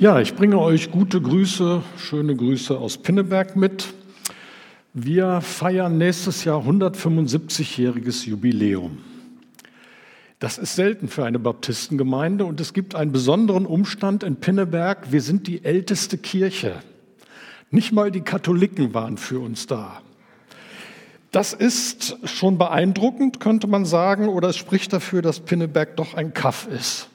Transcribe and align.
Ja, 0.00 0.18
ich 0.18 0.34
bringe 0.34 0.58
euch 0.58 0.90
gute 0.90 1.20
Grüße, 1.20 1.82
schöne 1.98 2.34
Grüße 2.34 2.74
aus 2.74 2.96
Pinneberg 2.96 3.54
mit. 3.54 3.92
Wir 4.94 5.42
feiern 5.42 5.98
nächstes 5.98 6.42
Jahr 6.44 6.66
175-jähriges 6.66 8.26
Jubiläum. 8.26 8.96
Das 10.38 10.56
ist 10.56 10.74
selten 10.74 11.08
für 11.08 11.26
eine 11.26 11.38
Baptistengemeinde 11.38 12.46
und 12.46 12.62
es 12.62 12.72
gibt 12.72 12.94
einen 12.94 13.12
besonderen 13.12 13.66
Umstand 13.66 14.22
in 14.22 14.36
Pinneberg. 14.36 15.12
Wir 15.12 15.20
sind 15.20 15.46
die 15.46 15.66
älteste 15.66 16.16
Kirche. 16.16 16.76
Nicht 17.70 17.92
mal 17.92 18.10
die 18.10 18.22
Katholiken 18.22 18.94
waren 18.94 19.18
für 19.18 19.40
uns 19.40 19.66
da. 19.66 20.00
Das 21.30 21.52
ist 21.52 22.16
schon 22.24 22.56
beeindruckend, 22.56 23.38
könnte 23.38 23.66
man 23.66 23.84
sagen, 23.84 24.28
oder 24.28 24.48
es 24.48 24.56
spricht 24.56 24.94
dafür, 24.94 25.20
dass 25.20 25.40
Pinneberg 25.40 25.96
doch 25.96 26.14
ein 26.14 26.32
Kaff 26.32 26.66
ist. 26.68 27.10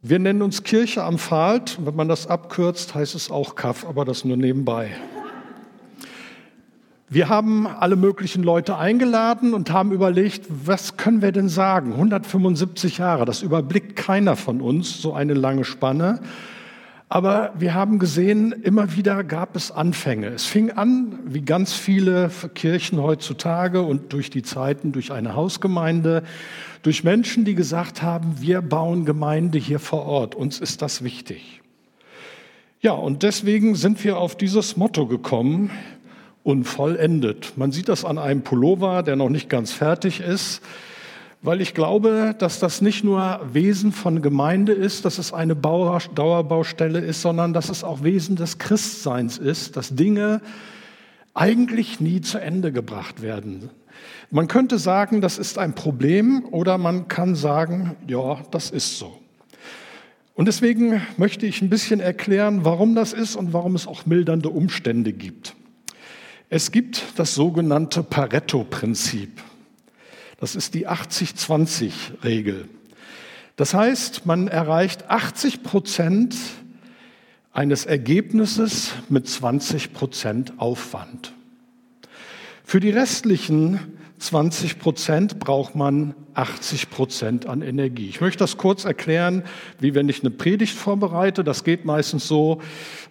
Wir 0.00 0.20
nennen 0.20 0.42
uns 0.42 0.62
Kirche 0.62 1.02
am 1.02 1.18
Pfad. 1.18 1.76
Wenn 1.84 1.96
man 1.96 2.06
das 2.06 2.28
abkürzt, 2.28 2.94
heißt 2.94 3.16
es 3.16 3.32
auch 3.32 3.56
Kaff, 3.56 3.84
aber 3.84 4.04
das 4.04 4.24
nur 4.24 4.36
nebenbei. 4.36 4.92
Wir 7.08 7.28
haben 7.28 7.66
alle 7.66 7.96
möglichen 7.96 8.44
Leute 8.44 8.76
eingeladen 8.76 9.54
und 9.54 9.72
haben 9.72 9.90
überlegt, 9.90 10.46
was 10.48 10.96
können 10.96 11.20
wir 11.20 11.32
denn 11.32 11.48
sagen? 11.48 11.94
175 11.94 12.98
Jahre, 12.98 13.24
das 13.24 13.42
überblickt 13.42 13.96
keiner 13.96 14.36
von 14.36 14.60
uns, 14.60 15.02
so 15.02 15.14
eine 15.14 15.34
lange 15.34 15.64
Spanne. 15.64 16.20
Aber 17.10 17.54
wir 17.58 17.72
haben 17.72 17.98
gesehen, 17.98 18.52
immer 18.52 18.94
wieder 18.94 19.24
gab 19.24 19.56
es 19.56 19.70
Anfänge. 19.70 20.26
Es 20.26 20.44
fing 20.44 20.70
an, 20.70 21.18
wie 21.24 21.40
ganz 21.40 21.72
viele 21.72 22.30
Kirchen 22.54 23.00
heutzutage 23.00 23.80
und 23.80 24.12
durch 24.12 24.28
die 24.28 24.42
Zeiten, 24.42 24.92
durch 24.92 25.10
eine 25.10 25.34
Hausgemeinde, 25.34 26.22
durch 26.82 27.04
Menschen, 27.04 27.46
die 27.46 27.54
gesagt 27.54 28.02
haben, 28.02 28.36
wir 28.40 28.60
bauen 28.60 29.06
Gemeinde 29.06 29.58
hier 29.58 29.78
vor 29.78 30.04
Ort, 30.04 30.34
uns 30.34 30.60
ist 30.60 30.82
das 30.82 31.02
wichtig. 31.02 31.62
Ja, 32.80 32.92
und 32.92 33.22
deswegen 33.22 33.74
sind 33.74 34.04
wir 34.04 34.18
auf 34.18 34.36
dieses 34.36 34.76
Motto 34.76 35.06
gekommen, 35.06 35.70
unvollendet. 36.44 37.54
Man 37.56 37.72
sieht 37.72 37.88
das 37.88 38.04
an 38.04 38.18
einem 38.18 38.42
Pullover, 38.42 39.02
der 39.02 39.16
noch 39.16 39.30
nicht 39.30 39.48
ganz 39.48 39.72
fertig 39.72 40.20
ist 40.20 40.62
weil 41.40 41.60
ich 41.60 41.74
glaube, 41.74 42.34
dass 42.38 42.58
das 42.58 42.80
nicht 42.80 43.04
nur 43.04 43.40
Wesen 43.52 43.92
von 43.92 44.22
Gemeinde 44.22 44.72
ist, 44.72 45.04
dass 45.04 45.18
es 45.18 45.32
eine 45.32 45.54
Dauerbaustelle 45.54 46.98
ist, 47.00 47.22
sondern 47.22 47.52
dass 47.52 47.68
es 47.68 47.84
auch 47.84 48.02
Wesen 48.02 48.36
des 48.36 48.58
Christseins 48.58 49.38
ist, 49.38 49.76
dass 49.76 49.94
Dinge 49.94 50.40
eigentlich 51.34 52.00
nie 52.00 52.20
zu 52.20 52.38
Ende 52.38 52.72
gebracht 52.72 53.22
werden. 53.22 53.70
Man 54.30 54.48
könnte 54.48 54.78
sagen, 54.78 55.20
das 55.20 55.38
ist 55.38 55.58
ein 55.58 55.74
Problem 55.74 56.44
oder 56.50 56.76
man 56.76 57.08
kann 57.08 57.34
sagen, 57.34 57.96
ja, 58.06 58.40
das 58.50 58.70
ist 58.70 58.98
so. 58.98 59.18
Und 60.34 60.46
deswegen 60.46 61.02
möchte 61.16 61.46
ich 61.46 61.62
ein 61.62 61.70
bisschen 61.70 62.00
erklären, 62.00 62.64
warum 62.64 62.94
das 62.94 63.12
ist 63.12 63.36
und 63.36 63.52
warum 63.52 63.74
es 63.74 63.86
auch 63.86 64.06
mildernde 64.06 64.50
Umstände 64.50 65.12
gibt. 65.12 65.54
Es 66.50 66.70
gibt 66.70 67.02
das 67.16 67.34
sogenannte 67.34 68.02
Pareto-Prinzip. 68.02 69.42
Das 70.38 70.54
ist 70.54 70.74
die 70.74 70.88
80-20-Regel. 70.88 72.68
Das 73.56 73.74
heißt, 73.74 74.24
man 74.24 74.46
erreicht 74.46 75.10
80 75.10 75.64
Prozent 75.64 76.36
eines 77.52 77.86
Ergebnisses 77.86 78.92
mit 79.08 79.28
20 79.28 79.92
Prozent 79.92 80.52
Aufwand. 80.58 81.32
Für 82.62 82.78
die 82.78 82.90
restlichen 82.90 83.98
20 84.18 84.80
Prozent 84.80 85.38
braucht 85.38 85.76
man 85.76 86.14
80 86.34 86.90
Prozent 86.90 87.46
an 87.46 87.62
Energie. 87.62 88.08
Ich 88.08 88.20
möchte 88.20 88.38
das 88.38 88.56
kurz 88.56 88.84
erklären, 88.84 89.44
wie 89.78 89.94
wenn 89.94 90.08
ich 90.08 90.20
eine 90.20 90.30
Predigt 90.30 90.76
vorbereite. 90.76 91.44
Das 91.44 91.64
geht 91.64 91.84
meistens 91.84 92.26
so, 92.26 92.60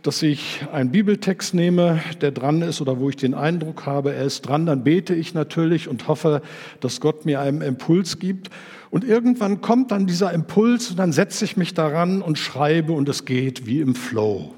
dass 0.02 0.22
ich 0.22 0.66
einen 0.72 0.92
Bibeltext 0.92 1.54
nehme, 1.54 2.02
der 2.22 2.32
dran 2.32 2.62
ist 2.62 2.82
oder 2.82 3.00
wo 3.00 3.10
ich 3.10 3.16
den 3.16 3.34
Eindruck 3.34 3.86
habe, 3.86 4.14
er 4.14 4.26
ist 4.26 4.42
dran. 4.42 4.66
Dann 4.66 4.84
bete 4.84 5.14
ich 5.14 5.34
natürlich 5.34 5.88
und 5.88 6.08
hoffe, 6.08 6.42
dass 6.80 7.00
Gott 7.02 7.26
mir 7.26 7.42
einen 7.42 7.62
Impuls 7.62 8.20
gibt. 8.20 8.50
Und 8.90 9.04
irgendwann 9.04 9.62
kommt 9.62 9.92
dann 9.92 10.08
dieser 10.08 10.32
Impuls 10.32 10.92
und 10.92 10.98
dann 10.98 11.12
setze 11.12 11.44
ich 11.46 11.58
mich 11.58 11.74
daran 11.74 12.22
und 12.22 12.38
schreibe 12.38 12.94
und 12.94 13.10
es 13.10 13.26
geht 13.26 13.66
wie 13.66 13.82
im 13.82 13.96
Flow. 13.96 14.54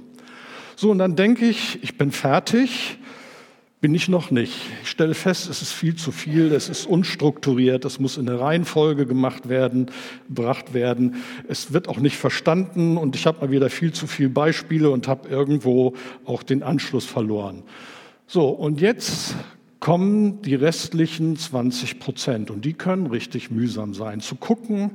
So, 0.75 0.91
und 0.91 0.99
dann 0.99 1.15
denke 1.15 1.45
ich, 1.45 1.83
ich 1.83 1.97
bin 1.97 2.11
fertig 2.11 2.98
bin 3.81 3.95
ich 3.95 4.09
noch 4.09 4.29
nicht. 4.29 4.53
Ich 4.83 4.89
stelle 4.89 5.13
fest, 5.13 5.49
es 5.49 5.61
ist 5.61 5.71
viel 5.71 5.95
zu 5.95 6.11
viel, 6.11 6.51
es 6.51 6.67
ist 6.67 6.85
unstrukturiert, 6.85 7.85
es 7.85 7.99
muss 7.99 8.17
in 8.17 8.25
der 8.25 8.39
Reihenfolge 8.39 9.05
gemacht 9.05 9.47
werden, 9.47 9.87
gebracht 10.27 10.73
werden. 10.73 11.15
Es 11.47 11.71
wird 11.71 11.87
auch 11.87 11.97
nicht 11.97 12.17
verstanden 12.17 12.97
und 12.97 13.15
ich 13.15 13.25
habe 13.25 13.39
mal 13.39 13.51
wieder 13.51 13.69
viel 13.69 13.93
zu 13.93 14.05
viele 14.05 14.29
Beispiele 14.29 14.89
und 14.89 15.07
habe 15.07 15.29
irgendwo 15.29 15.93
auch 16.25 16.43
den 16.43 16.61
Anschluss 16.61 17.05
verloren. 17.05 17.63
So, 18.27 18.49
und 18.49 18.81
jetzt 18.81 19.35
kommen 19.79 20.41
die 20.41 20.55
restlichen 20.55 21.37
20 21.37 21.99
Prozent 21.99 22.51
und 22.51 22.65
die 22.65 22.73
können 22.73 23.07
richtig 23.07 23.49
mühsam 23.49 23.93
sein. 23.93 24.19
Zu 24.19 24.35
gucken, 24.35 24.91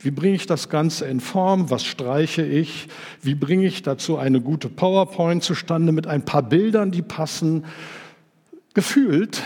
wie 0.00 0.10
bringe 0.10 0.34
ich 0.34 0.46
das 0.46 0.68
Ganze 0.68 1.06
in 1.06 1.20
Form, 1.20 1.70
was 1.70 1.84
streiche 1.84 2.44
ich, 2.44 2.88
wie 3.22 3.36
bringe 3.36 3.64
ich 3.64 3.82
dazu 3.82 4.18
eine 4.18 4.40
gute 4.40 4.68
PowerPoint 4.68 5.44
zustande 5.44 5.92
mit 5.92 6.08
ein 6.08 6.24
paar 6.24 6.42
Bildern, 6.42 6.90
die 6.90 7.02
passen 7.02 7.64
Gefühlt 8.74 9.40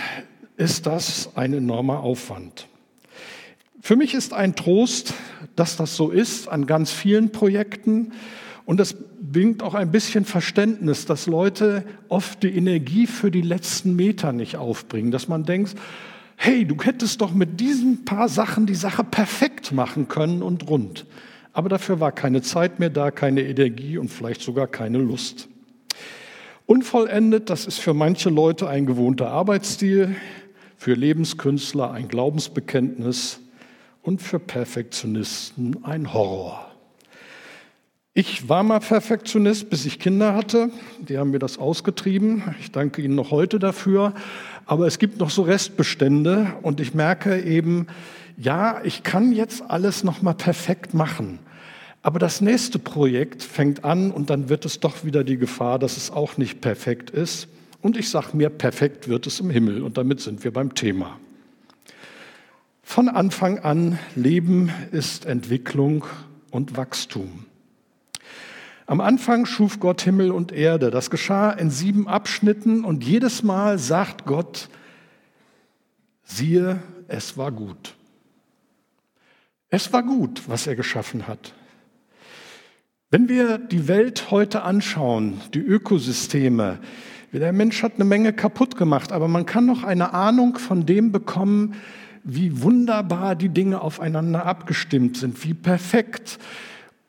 ist 0.57 0.87
das 0.87 1.37
ein 1.37 1.53
enormer 1.53 2.01
Aufwand. 2.01 2.67
Für 3.83 3.95
mich 3.95 4.15
ist 4.15 4.33
ein 4.33 4.57
Trost, 4.57 5.13
dass 5.55 5.77
das 5.77 5.97
so 5.97 6.11
ist 6.11 6.49
an 6.49 6.67
ganz 6.67 6.91
vielen 6.91 7.31
Projekten. 7.31 8.13
Und 8.65 8.81
das 8.81 8.97
bringt 9.21 9.63
auch 9.63 9.75
ein 9.75 9.93
bisschen 9.93 10.25
Verständnis, 10.25 11.05
dass 11.05 11.27
Leute 11.27 11.85
oft 12.09 12.43
die 12.43 12.57
Energie 12.57 13.07
für 13.07 13.31
die 13.31 13.43
letzten 13.43 13.95
Meter 13.97 14.33
nicht 14.33 14.57
aufbringen. 14.57 15.11
Dass 15.11 15.29
man 15.29 15.45
denkt, 15.45 15.75
hey, 16.37 16.65
du 16.65 16.77
hättest 16.83 17.21
doch 17.21 17.35
mit 17.35 17.61
diesen 17.61 18.07
paar 18.07 18.31
Sachen 18.31 18.65
die 18.65 18.75
Sache 18.75 19.05
perfekt 19.05 19.73
machen 19.73 20.09
können 20.09 20.43
und 20.43 20.69
rund. 20.71 21.05
Aber 21.53 21.69
dafür 21.69 22.01
war 22.01 22.13
keine 22.13 22.41
Zeit 22.41 22.79
mehr 22.79 22.91
da, 22.91 23.11
keine 23.11 23.43
Energie 23.43 23.99
und 23.99 24.09
vielleicht 24.09 24.41
sogar 24.41 24.69
keine 24.69 24.99
Lust. 24.99 25.49
Unvollendet, 26.69 27.49
das 27.49 27.65
ist 27.65 27.79
für 27.79 27.95
manche 27.95 28.29
Leute 28.29 28.69
ein 28.69 28.85
gewohnter 28.85 29.31
Arbeitsstil, 29.31 30.15
für 30.77 30.93
Lebenskünstler 30.93 31.93
ein 31.93 32.09
Glaubensbekenntnis 32.09 33.41
und 34.03 34.21
für 34.21 34.39
Perfektionisten 34.39 35.83
ein 35.83 36.13
Horror. 36.13 36.71
Ich 38.13 38.51
war 38.51 38.65
mal 38.65 38.81
Perfektionist, 38.81 39.71
bis 39.71 39.87
ich 39.87 39.99
Kinder 39.99 40.35
hatte. 40.35 40.69
Die 40.99 41.17
haben 41.17 41.31
mir 41.31 41.39
das 41.39 41.57
ausgetrieben. 41.57 42.43
Ich 42.61 42.71
danke 42.71 43.01
Ihnen 43.01 43.15
noch 43.15 43.31
heute 43.31 43.59
dafür. 43.59 44.13
Aber 44.67 44.87
es 44.87 44.99
gibt 44.99 45.21
noch 45.21 45.31
so 45.31 45.41
Restbestände 45.41 46.53
und 46.61 46.81
ich 46.81 46.93
merke 46.93 47.41
eben, 47.41 47.87
ja, 48.37 48.83
ich 48.85 49.03
kann 49.05 49.33
jetzt 49.33 49.63
alles 49.71 50.05
noch 50.05 50.21
mal 50.21 50.35
perfekt 50.35 50.93
machen. 50.93 51.39
Aber 52.03 52.19
das 52.19 52.41
nächste 52.41 52.79
Projekt 52.79 53.43
fängt 53.43 53.85
an 53.85 54.11
und 54.11 54.31
dann 54.31 54.49
wird 54.49 54.65
es 54.65 54.81
doch 54.81 55.05
wieder 55.05 55.25
die 55.25 55.37
Gefahr, 55.37 55.79
dass 55.79 55.97
es 55.97 56.11
auch 56.11 56.37
nicht 56.37 56.61
perfekt 56.61 57.11
ist. 57.11 57.49
Und 57.83 57.97
ich 57.97 58.09
sage 58.09 58.37
mir, 58.37 58.51
perfekt 58.51 59.09
wird 59.09 59.27
es 59.27 59.41
im 59.41 59.51
Himmel. 59.51 59.83
Und 59.83 59.99
damit 59.99 60.21
sind 60.21 60.45
wir 60.45 60.53
beim 60.53 60.75
Thema. 60.75 61.19
Von 62.83 63.09
Anfang 63.09 63.59
an, 63.59 63.99
Leben 64.15 64.73
ist 64.93 65.27
Entwicklung 65.27 66.07
und 66.51 66.77
Wachstum. 66.77 67.45
Am 68.87 69.03
Anfang 69.03 69.45
schuf 69.45 69.81
Gott 69.81 70.01
Himmel 70.01 70.31
und 70.31 70.51
Erde. 70.51 70.91
Das 70.91 71.11
geschah 71.11 71.51
in 71.51 71.71
sieben 71.71 72.09
Abschnitten 72.09 72.85
und 72.85 73.05
jedes 73.05 73.43
Mal 73.43 73.79
sagt 73.79 74.25
Gott, 74.25 74.71
siehe, 76.25 76.83
es 77.07 77.37
war 77.37 77.53
gut. 77.53 77.95
Es 79.69 79.93
war 79.93 80.03
gut, 80.03 80.49
was 80.49 80.67
er 80.67 80.75
geschaffen 80.75 81.29
hat. 81.29 81.53
Wenn 83.11 83.31
wir 83.31 83.57
die 83.57 83.89
Welt 83.89 84.31
heute 84.31 84.65
anschauen, 84.65 85.41
die 85.55 85.61
Ökosysteme, 85.61 86.79
der 87.33 87.55
Mensch 87.55 87.83
hat 87.83 87.95
eine 87.95 88.05
Menge 88.05 88.35
kaputt 88.35 88.77
gemacht, 88.77 89.13
aber 89.13 89.29
man 89.29 89.47
kann 89.47 89.65
noch 89.65 89.83
eine 89.83 90.13
Ahnung 90.13 90.59
von 90.59 90.85
dem 90.85 91.11
bekommen, 91.11 91.75
wie 92.23 92.61
wunderbar 92.61 93.35
die 93.35 93.49
Dinge 93.49 93.81
aufeinander 93.81 94.45
abgestimmt 94.45 95.17
sind, 95.17 95.43
wie 95.43 95.55
perfekt. 95.55 96.39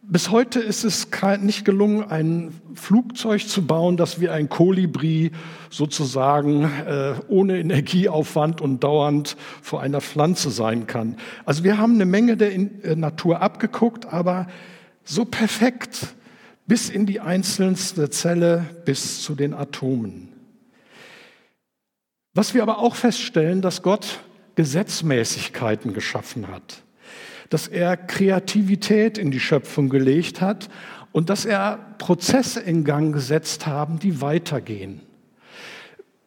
Bis 0.02 0.32
heute 0.32 0.62
ist 0.62 0.86
es 0.86 1.10
nicht 1.42 1.66
gelungen, 1.66 2.10
ein 2.10 2.54
Flugzeug 2.76 3.46
zu 3.46 3.68
bauen, 3.68 3.98
das 3.98 4.22
wie 4.22 4.30
ein 4.30 4.48
Kolibri 4.48 5.32
sozusagen 5.70 6.64
äh, 6.64 7.16
ohne 7.28 7.60
Energieaufwand 7.60 8.62
und 8.62 8.86
dauernd 8.86 9.36
vor 9.62 9.82
einer 9.82 10.00
Pflanze 10.00 10.50
sein 10.50 10.88
kann. 10.88 11.18
Also 11.44 11.66
wir 11.66 11.78
haben 11.78 11.96
eine 11.96 12.06
Menge 12.06 12.38
der 12.38 12.54
äh, 12.54 12.96
Natur 12.96 13.42
abgeguckt, 13.42 14.14
aber 14.14 14.48
so 15.10 15.26
perfekt 15.26 16.16
bis 16.68 16.90
in 16.90 17.06
die 17.06 17.20
einzelnste 17.20 18.10
Zelle, 18.12 18.64
bis 18.86 19.24
zu 19.24 19.34
den 19.34 19.56
Atomen. 19.56 20.30
Was 22.36 22.54
wir 22.54 22.62
aber 22.62 22.78
auch 22.78 22.96
feststellen, 22.96 23.62
dass 23.62 23.82
Gott 23.82 24.20
Gesetzmäßigkeiten 24.54 25.94
geschaffen 25.94 26.48
hat, 26.48 26.84
dass 27.50 27.68
er 27.68 27.98
Kreativität 27.98 29.18
in 29.18 29.32
die 29.32 29.40
Schöpfung 29.40 29.90
gelegt 29.90 30.42
hat 30.42 30.70
und 31.12 31.32
dass 31.32 31.46
er 31.46 31.96
Prozesse 31.98 32.60
in 32.60 32.84
Gang 32.84 33.14
gesetzt 33.14 33.66
haben, 33.66 33.98
die 33.98 34.22
weitergehen. 34.22 35.02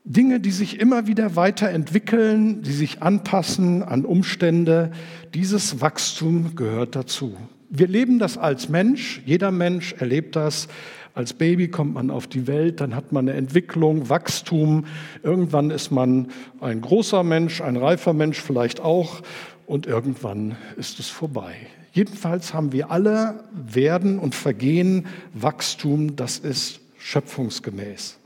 Dinge, 0.05 0.41
die 0.41 0.51
sich 0.51 0.81
immer 0.81 1.07
wieder 1.07 1.37
weiterentwickeln, 1.37 2.63
die 2.63 2.73
sich 2.73 3.01
anpassen 3.01 3.85
an 3.85 4.05
Umstände, 4.05 4.91
dieses 5.33 5.81
Wachstum 5.81 6.57
gehört 6.57 6.97
dazu. 6.97 7.37
Wir 7.75 7.89
leben 7.89 8.19
das 8.19 8.37
als 8.37 8.69
Mensch, 8.69 9.23
jeder 9.25 9.51
Mensch 9.51 9.95
erlebt 9.95 10.37
das. 10.37 10.69
Als 11.15 11.33
Baby 11.33 11.69
kommt 11.69 11.95
man 11.95 12.11
auf 12.11 12.27
die 12.27 12.47
Welt, 12.47 12.83
dann 12.83 12.95
hat 12.95 13.13
man 13.13 13.27
eine 13.27 13.39
Entwicklung, 13.39 14.11
Wachstum. 14.11 14.85
Irgendwann 15.23 15.71
ist 15.71 15.91
man 15.91 16.29
ein 16.61 16.83
großer 16.83 17.23
Mensch, 17.23 17.63
ein 17.63 17.79
reifer 17.79 18.13
Mensch 18.13 18.39
vielleicht 18.43 18.81
auch 18.81 19.23
und 19.65 19.87
irgendwann 19.87 20.57
ist 20.77 21.01
es 21.01 21.09
vorbei. 21.09 21.55
Jedenfalls 21.95 22.53
haben 22.53 22.73
wir 22.73 22.91
alle 22.91 23.43
Werden 23.53 24.19
und 24.19 24.35
Vergehen, 24.35 25.07
Wachstum, 25.33 26.15
das 26.15 26.39
ist 26.39 26.81
schöpfungsgemäß. 26.99 28.19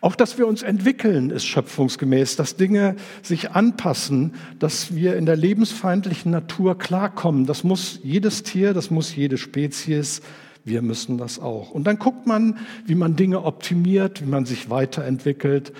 Auch 0.00 0.16
dass 0.16 0.38
wir 0.38 0.46
uns 0.46 0.62
entwickeln, 0.62 1.30
ist 1.30 1.44
schöpfungsgemäß, 1.44 2.36
dass 2.36 2.56
Dinge 2.56 2.96
sich 3.22 3.50
anpassen, 3.50 4.34
dass 4.58 4.94
wir 4.94 5.16
in 5.16 5.26
der 5.26 5.36
lebensfeindlichen 5.36 6.30
Natur 6.32 6.78
klarkommen. 6.78 7.44
Das 7.44 7.64
muss 7.64 8.00
jedes 8.02 8.42
Tier, 8.42 8.72
das 8.72 8.90
muss 8.90 9.14
jede 9.14 9.36
Spezies, 9.36 10.22
wir 10.64 10.80
müssen 10.80 11.18
das 11.18 11.38
auch. 11.38 11.70
Und 11.70 11.84
dann 11.84 11.98
guckt 11.98 12.26
man, 12.26 12.58
wie 12.86 12.94
man 12.94 13.16
Dinge 13.16 13.44
optimiert, 13.44 14.22
wie 14.22 14.28
man 14.28 14.46
sich 14.46 14.70
weiterentwickelt. 14.70 15.72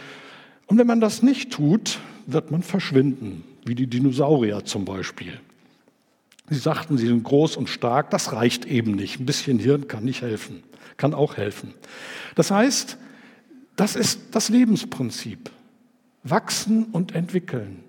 Und 0.66 0.78
wenn 0.78 0.86
man 0.86 1.00
das 1.00 1.22
nicht 1.22 1.50
tut, 1.50 1.98
wird 2.26 2.50
man 2.50 2.62
verschwinden, 2.62 3.44
wie 3.64 3.74
die 3.74 3.86
Dinosaurier 3.86 4.64
zum 4.64 4.84
Beispiel. 4.84 5.32
Sie 6.50 6.58
sagten, 6.58 6.98
sie 6.98 7.06
sind 7.06 7.22
groß 7.22 7.56
und 7.56 7.68
stark, 7.68 8.10
das 8.10 8.32
reicht 8.32 8.66
eben 8.66 8.92
nicht. 8.92 9.20
Ein 9.20 9.26
bisschen 9.26 9.58
Hirn 9.58 9.88
kann 9.88 10.04
nicht 10.04 10.20
helfen, 10.20 10.62
kann 10.96 11.14
auch 11.14 11.36
helfen. 11.36 11.72
Das 12.34 12.50
heißt, 12.50 12.98
das 13.80 13.96
ist 13.96 14.20
das 14.32 14.50
Lebensprinzip. 14.50 15.50
Wachsen 16.22 16.84
und 16.92 17.14
entwickeln. 17.14 17.82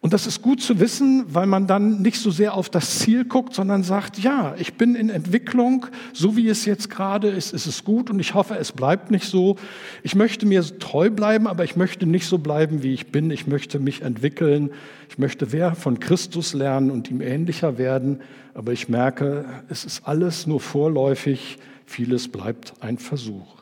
Und 0.00 0.12
das 0.12 0.26
ist 0.26 0.42
gut 0.42 0.60
zu 0.60 0.80
wissen, 0.80 1.24
weil 1.28 1.46
man 1.46 1.68
dann 1.68 2.02
nicht 2.02 2.18
so 2.18 2.32
sehr 2.32 2.54
auf 2.54 2.68
das 2.68 2.98
Ziel 2.98 3.24
guckt, 3.24 3.54
sondern 3.54 3.84
sagt, 3.84 4.18
ja, 4.18 4.56
ich 4.58 4.74
bin 4.74 4.96
in 4.96 5.08
Entwicklung, 5.08 5.86
so 6.12 6.36
wie 6.36 6.48
es 6.48 6.64
jetzt 6.64 6.90
gerade 6.90 7.28
ist, 7.28 7.52
ist 7.52 7.66
es 7.66 7.84
gut 7.84 8.10
und 8.10 8.18
ich 8.18 8.34
hoffe, 8.34 8.56
es 8.56 8.72
bleibt 8.72 9.12
nicht 9.12 9.26
so. 9.26 9.56
Ich 10.02 10.16
möchte 10.16 10.46
mir 10.46 10.62
treu 10.80 11.10
bleiben, 11.10 11.46
aber 11.46 11.62
ich 11.62 11.76
möchte 11.76 12.04
nicht 12.04 12.26
so 12.26 12.38
bleiben, 12.38 12.82
wie 12.82 12.92
ich 12.92 13.12
bin. 13.12 13.30
Ich 13.30 13.46
möchte 13.46 13.78
mich 13.78 14.02
entwickeln. 14.02 14.70
Ich 15.08 15.18
möchte 15.18 15.46
mehr 15.46 15.76
von 15.76 16.00
Christus 16.00 16.54
lernen 16.54 16.90
und 16.90 17.08
ihm 17.08 17.20
ähnlicher 17.20 17.78
werden. 17.78 18.20
Aber 18.54 18.72
ich 18.72 18.88
merke, 18.88 19.44
es 19.68 19.84
ist 19.84 20.08
alles 20.08 20.48
nur 20.48 20.60
vorläufig. 20.60 21.58
Vieles 21.86 22.26
bleibt 22.26 22.74
ein 22.80 22.98
Versuch. 22.98 23.57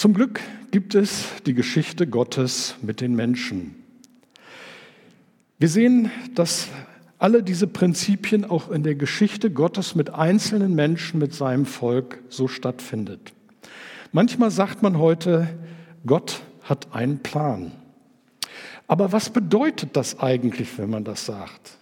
Zum 0.00 0.14
Glück 0.14 0.40
gibt 0.70 0.94
es 0.94 1.26
die 1.44 1.52
Geschichte 1.52 2.06
Gottes 2.06 2.76
mit 2.80 3.02
den 3.02 3.14
Menschen. 3.14 3.74
Wir 5.58 5.68
sehen, 5.68 6.10
dass 6.34 6.68
alle 7.18 7.42
diese 7.42 7.66
Prinzipien 7.66 8.46
auch 8.46 8.70
in 8.70 8.82
der 8.82 8.94
Geschichte 8.94 9.50
Gottes 9.50 9.94
mit 9.94 10.08
einzelnen 10.08 10.74
Menschen, 10.74 11.20
mit 11.20 11.34
seinem 11.34 11.66
Volk 11.66 12.22
so 12.30 12.48
stattfindet. 12.48 13.34
Manchmal 14.10 14.50
sagt 14.50 14.82
man 14.82 14.96
heute, 14.96 15.48
Gott 16.06 16.40
hat 16.62 16.94
einen 16.94 17.18
Plan. 17.18 17.72
Aber 18.86 19.12
was 19.12 19.28
bedeutet 19.28 19.98
das 19.98 20.18
eigentlich, 20.18 20.78
wenn 20.78 20.88
man 20.88 21.04
das 21.04 21.26
sagt? 21.26 21.76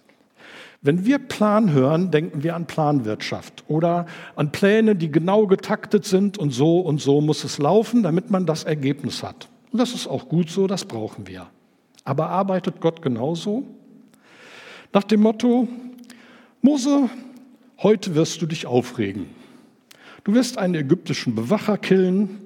Wenn 0.81 1.05
wir 1.05 1.19
Plan 1.19 1.73
hören, 1.73 2.09
denken 2.09 2.41
wir 2.41 2.55
an 2.55 2.65
Planwirtschaft 2.65 3.65
oder 3.67 4.05
an 4.37 4.51
Pläne, 4.51 4.95
die 4.95 5.11
genau 5.11 5.45
getaktet 5.45 6.05
sind 6.05 6.37
und 6.37 6.51
so 6.51 6.79
und 6.79 7.01
so 7.01 7.19
muss 7.19 7.43
es 7.43 7.57
laufen, 7.57 8.01
damit 8.01 8.31
man 8.31 8.45
das 8.45 8.63
Ergebnis 8.63 9.21
hat. 9.21 9.49
Und 9.71 9.79
das 9.79 9.93
ist 9.93 10.07
auch 10.07 10.29
gut 10.29 10.49
so, 10.49 10.67
das 10.67 10.85
brauchen 10.85 11.27
wir. 11.27 11.47
Aber 12.05 12.29
arbeitet 12.29 12.79
Gott 12.79 13.01
genauso? 13.01 13.65
Nach 14.93 15.03
dem 15.03 15.21
Motto, 15.21 15.67
Mose, 16.61 17.09
heute 17.79 18.15
wirst 18.15 18.41
du 18.41 18.45
dich 18.45 18.65
aufregen. 18.65 19.25
Du 20.23 20.33
wirst 20.33 20.57
einen 20.57 20.75
ägyptischen 20.75 21.35
Bewacher 21.35 21.77
killen 21.77 22.39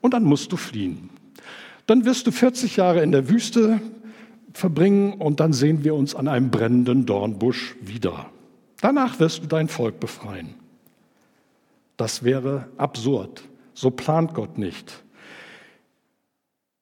und 0.00 0.14
dann 0.14 0.22
musst 0.22 0.52
du 0.52 0.56
fliehen. 0.56 1.10
Dann 1.86 2.04
wirst 2.04 2.26
du 2.28 2.30
40 2.30 2.76
Jahre 2.76 3.02
in 3.02 3.10
der 3.10 3.28
Wüste 3.28 3.80
verbringen 4.54 5.14
und 5.14 5.40
dann 5.40 5.52
sehen 5.52 5.84
wir 5.84 5.94
uns 5.94 6.14
an 6.14 6.28
einem 6.28 6.50
brennenden 6.50 7.04
Dornbusch 7.04 7.76
wieder. 7.82 8.30
Danach 8.80 9.20
wirst 9.20 9.42
du 9.42 9.46
dein 9.46 9.68
Volk 9.68 10.00
befreien. 10.00 10.54
Das 11.96 12.22
wäre 12.22 12.68
absurd. 12.76 13.44
So 13.74 13.90
plant 13.90 14.34
Gott 14.34 14.56
nicht. 14.56 15.04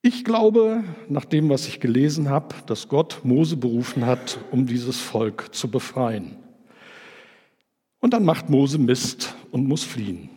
Ich 0.03 0.25
glaube, 0.25 0.85
nach 1.09 1.25
dem, 1.25 1.49
was 1.49 1.67
ich 1.67 1.81
gelesen 1.81 2.29
habe, 2.29 2.55
dass 2.67 2.89
Gott 2.89 3.21
Mose 3.23 3.57
berufen 3.57 4.05
hat, 4.05 4.39
um 4.51 4.67
dieses 4.67 5.01
Volk 5.01 5.55
zu 5.55 5.71
befreien. 5.71 6.37
Und 8.01 8.13
dann 8.13 8.25
macht 8.25 8.51
Mose 8.51 8.79
Mist 8.79 9.35
und 9.53 9.69
muss 9.69 9.85
fliehen. 9.85 10.29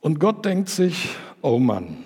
Und 0.00 0.20
Gott 0.20 0.44
denkt 0.44 0.68
sich, 0.68 1.08
oh 1.40 1.58
Mann, 1.58 1.96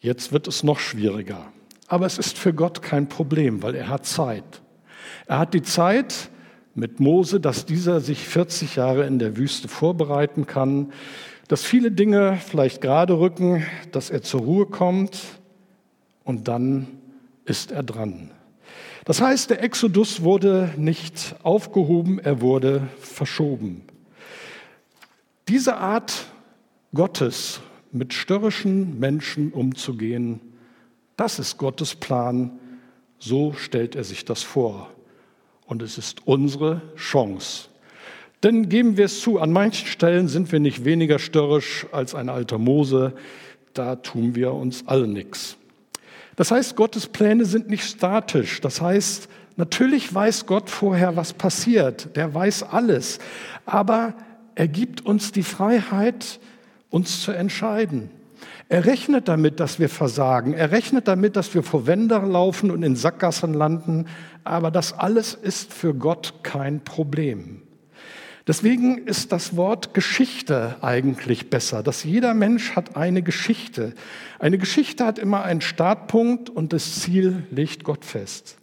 jetzt 0.00 0.32
wird 0.32 0.48
es 0.48 0.62
noch 0.62 0.78
schwieriger. 0.78 1.52
Aber 1.88 2.06
es 2.06 2.18
ist 2.18 2.36
für 2.38 2.52
Gott 2.52 2.82
kein 2.82 3.08
Problem, 3.08 3.62
weil 3.62 3.74
er 3.74 3.88
hat 3.88 4.06
Zeit. 4.06 4.62
Er 5.26 5.38
hat 5.38 5.54
die 5.54 5.62
Zeit 5.62 6.30
mit 6.74 7.00
Mose, 7.00 7.40
dass 7.40 7.64
dieser 7.64 8.00
sich 8.00 8.26
40 8.26 8.76
Jahre 8.76 9.06
in 9.06 9.18
der 9.18 9.36
Wüste 9.36 9.68
vorbereiten 9.68 10.46
kann, 10.46 10.92
dass 11.48 11.62
viele 11.62 11.90
Dinge 11.90 12.38
vielleicht 12.44 12.80
gerade 12.80 13.18
rücken, 13.18 13.64
dass 13.92 14.10
er 14.10 14.22
zur 14.22 14.40
Ruhe 14.40 14.66
kommt 14.66 15.18
und 16.24 16.48
dann 16.48 16.88
ist 17.44 17.70
er 17.70 17.82
dran. 17.82 18.30
Das 19.04 19.20
heißt, 19.20 19.50
der 19.50 19.62
Exodus 19.62 20.22
wurde 20.22 20.72
nicht 20.76 21.36
aufgehoben, 21.44 22.18
er 22.18 22.40
wurde 22.40 22.88
verschoben. 22.98 23.82
Diese 25.48 25.76
Art 25.76 26.26
Gottes 26.92 27.60
mit 27.92 28.12
störrischen 28.12 28.98
Menschen 28.98 29.52
umzugehen, 29.52 30.40
das 31.16 31.38
ist 31.38 31.58
Gottes 31.58 31.94
Plan, 31.94 32.58
so 33.18 33.52
stellt 33.52 33.96
er 33.96 34.04
sich 34.04 34.24
das 34.24 34.42
vor. 34.42 34.90
Und 35.66 35.82
es 35.82 35.98
ist 35.98 36.26
unsere 36.26 36.82
Chance. 36.96 37.68
Denn 38.42 38.68
geben 38.68 38.96
wir 38.96 39.06
es 39.06 39.20
zu, 39.20 39.40
an 39.40 39.50
manchen 39.50 39.86
Stellen 39.86 40.28
sind 40.28 40.52
wir 40.52 40.60
nicht 40.60 40.84
weniger 40.84 41.18
störrisch 41.18 41.86
als 41.90 42.14
ein 42.14 42.28
alter 42.28 42.58
Mose, 42.58 43.14
da 43.72 43.96
tun 43.96 44.34
wir 44.34 44.52
uns 44.52 44.86
alle 44.86 45.08
nichts. 45.08 45.56
Das 46.36 46.50
heißt, 46.50 46.76
Gottes 46.76 47.06
Pläne 47.06 47.46
sind 47.46 47.68
nicht 47.68 47.84
statisch. 47.84 48.60
Das 48.60 48.80
heißt, 48.80 49.28
natürlich 49.56 50.14
weiß 50.14 50.46
Gott 50.46 50.68
vorher, 50.68 51.16
was 51.16 51.32
passiert. 51.32 52.14
Der 52.14 52.34
weiß 52.34 52.62
alles. 52.62 53.18
Aber 53.64 54.14
er 54.54 54.68
gibt 54.68 55.04
uns 55.04 55.32
die 55.32 55.42
Freiheit, 55.42 56.38
uns 56.90 57.22
zu 57.22 57.32
entscheiden. 57.32 58.10
Er 58.68 58.84
rechnet 58.84 59.28
damit, 59.28 59.60
dass 59.60 59.78
wir 59.78 59.88
versagen. 59.88 60.52
Er 60.52 60.72
rechnet 60.72 61.06
damit, 61.06 61.36
dass 61.36 61.54
wir 61.54 61.62
vor 61.62 61.86
Wände 61.86 62.16
laufen 62.16 62.72
und 62.72 62.82
in 62.82 62.96
Sackgassen 62.96 63.54
landen. 63.54 64.06
Aber 64.42 64.72
das 64.72 64.92
alles 64.92 65.34
ist 65.34 65.72
für 65.72 65.94
Gott 65.94 66.34
kein 66.42 66.82
Problem. 66.82 67.62
Deswegen 68.48 68.98
ist 68.98 69.32
das 69.32 69.56
Wort 69.56 69.94
Geschichte 69.94 70.76
eigentlich 70.80 71.50
besser, 71.50 71.82
dass 71.82 72.04
jeder 72.04 72.32
Mensch 72.32 72.76
hat 72.76 72.96
eine 72.96 73.22
Geschichte. 73.22 73.92
Eine 74.38 74.58
Geschichte 74.58 75.04
hat 75.04 75.18
immer 75.18 75.42
einen 75.42 75.60
Startpunkt 75.60 76.48
und 76.48 76.72
das 76.72 77.00
Ziel 77.00 77.44
legt 77.50 77.82
Gott 77.82 78.04
fest. 78.04 78.58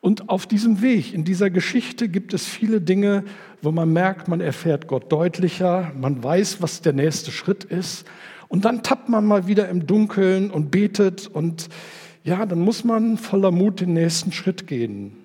Und 0.00 0.30
auf 0.30 0.46
diesem 0.46 0.80
Weg, 0.80 1.12
in 1.12 1.24
dieser 1.24 1.50
Geschichte 1.50 2.08
gibt 2.08 2.32
es 2.32 2.46
viele 2.46 2.80
Dinge, 2.80 3.24
wo 3.60 3.70
man 3.70 3.92
merkt, 3.92 4.28
man 4.28 4.40
erfährt 4.40 4.86
Gott 4.86 5.12
deutlicher, 5.12 5.92
man 5.94 6.24
weiß, 6.24 6.62
was 6.62 6.80
der 6.80 6.94
nächste 6.94 7.30
Schritt 7.30 7.64
ist 7.64 8.06
und 8.50 8.64
dann 8.64 8.82
tappt 8.82 9.08
man 9.08 9.24
mal 9.24 9.46
wieder 9.46 9.68
im 9.68 9.86
Dunkeln 9.86 10.50
und 10.50 10.70
betet 10.70 11.28
und 11.28 11.68
ja, 12.24 12.44
dann 12.44 12.58
muss 12.58 12.84
man 12.84 13.16
voller 13.16 13.52
Mut 13.52 13.80
den 13.80 13.94
nächsten 13.94 14.32
Schritt 14.32 14.66
gehen. 14.66 15.16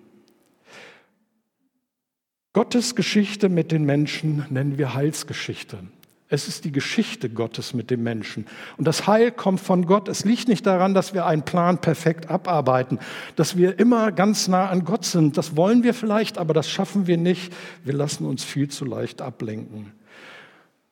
Gottes 2.54 2.96
Geschichte 2.96 3.50
mit 3.50 3.72
den 3.72 3.84
Menschen 3.84 4.46
nennen 4.50 4.78
wir 4.78 4.94
Heilsgeschichte. 4.94 5.80
Es 6.30 6.48
ist 6.48 6.66
die 6.66 6.72
Geschichte 6.72 7.30
Gottes 7.30 7.74
mit 7.74 7.90
dem 7.90 8.04
Menschen. 8.04 8.46
Und 8.78 8.88
das 8.88 9.08
Heil 9.08 9.32
kommt 9.32 9.60
von 9.60 9.86
Gott. 9.86 10.08
Es 10.08 10.24
liegt 10.24 10.48
nicht 10.48 10.66
daran, 10.66 10.94
dass 10.94 11.14
wir 11.14 11.26
einen 11.26 11.44
Plan 11.44 11.82
perfekt 11.82 12.30
abarbeiten, 12.30 13.00
dass 13.36 13.58
wir 13.58 13.80
immer 13.80 14.12
ganz 14.12 14.48
nah 14.48 14.70
an 14.70 14.86
Gott 14.86 15.04
sind. 15.04 15.38
Das 15.38 15.56
wollen 15.56 15.84
wir 15.84 15.94
vielleicht, 15.94 16.38
aber 16.38 16.54
das 16.54 16.70
schaffen 16.70 17.08
wir 17.08 17.18
nicht. 17.18 17.52
Wir 17.84 17.94
lassen 17.94 18.26
uns 18.26 18.44
viel 18.44 18.70
zu 18.70 18.86
leicht 18.86 19.22
ablenken. 19.22 19.92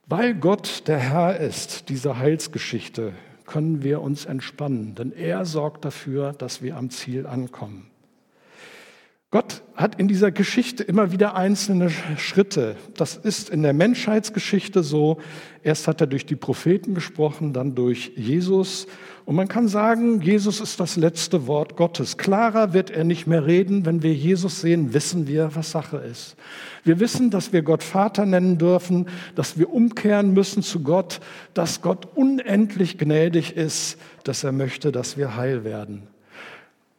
Weil 0.06 0.36
Gott 0.36 0.84
der 0.88 1.00
Herr 1.00 1.38
ist, 1.38 1.88
dieser 1.88 2.18
Heilsgeschichte, 2.18 3.14
können 3.46 3.84
wir 3.84 4.02
uns 4.02 4.26
entspannen, 4.26 4.96
denn 4.96 5.14
er 5.14 5.46
sorgt 5.46 5.86
dafür, 5.86 6.34
dass 6.34 6.62
wir 6.62 6.76
am 6.76 6.90
Ziel 6.90 7.26
ankommen. 7.26 7.90
Gott 9.34 9.64
hat 9.74 10.00
in 10.00 10.08
dieser 10.08 10.32
Geschichte 10.32 10.84
immer 10.84 11.12
wieder 11.12 11.34
einzelne 11.34 11.90
Schritte. 11.90 12.76
Das 12.96 13.16
ist 13.16 13.50
in 13.50 13.64
der 13.64 13.74
Menschheitsgeschichte 13.74 14.84
so. 14.84 15.18
Erst 15.64 15.88
hat 15.88 16.02
er 16.02 16.06
durch 16.06 16.28
die 16.28 16.36
Propheten 16.36 16.94
gesprochen, 16.94 17.52
dann 17.52 17.74
durch 17.74 18.12
Jesus. 18.16 18.86
Und 19.26 19.36
man 19.36 19.48
kann 19.48 19.68
sagen, 19.68 20.22
Jesus 20.22 20.62
ist 20.62 20.80
das 20.80 20.98
letzte 20.98 21.48
Wort 21.48 21.76
Gottes. 21.78 22.20
Klarer 22.20 22.74
wird 22.74 22.92
er 22.92 23.06
nicht 23.06 23.26
mehr 23.26 23.48
reden. 23.48 23.88
Wenn 23.88 24.04
wir 24.04 24.14
Jesus 24.14 24.62
sehen, 24.62 24.94
wissen 24.94 25.26
wir, 25.26 25.56
was 25.56 25.72
Sache 25.72 25.98
ist. 25.98 26.36
Wir 26.84 27.00
wissen, 27.00 27.32
dass 27.32 27.52
wir 27.52 27.64
Gott 27.64 27.82
Vater 27.82 28.28
nennen 28.28 28.60
dürfen, 28.60 29.08
dass 29.34 29.58
wir 29.58 29.74
umkehren 29.74 30.36
müssen 30.36 30.62
zu 30.62 30.82
Gott, 30.82 31.22
dass 31.56 31.82
Gott 31.82 32.08
unendlich 32.14 33.00
gnädig 33.00 33.58
ist, 33.58 33.98
dass 34.26 34.44
er 34.44 34.52
möchte, 34.52 34.92
dass 34.92 35.18
wir 35.18 35.36
heil 35.36 35.64
werden. 35.64 36.13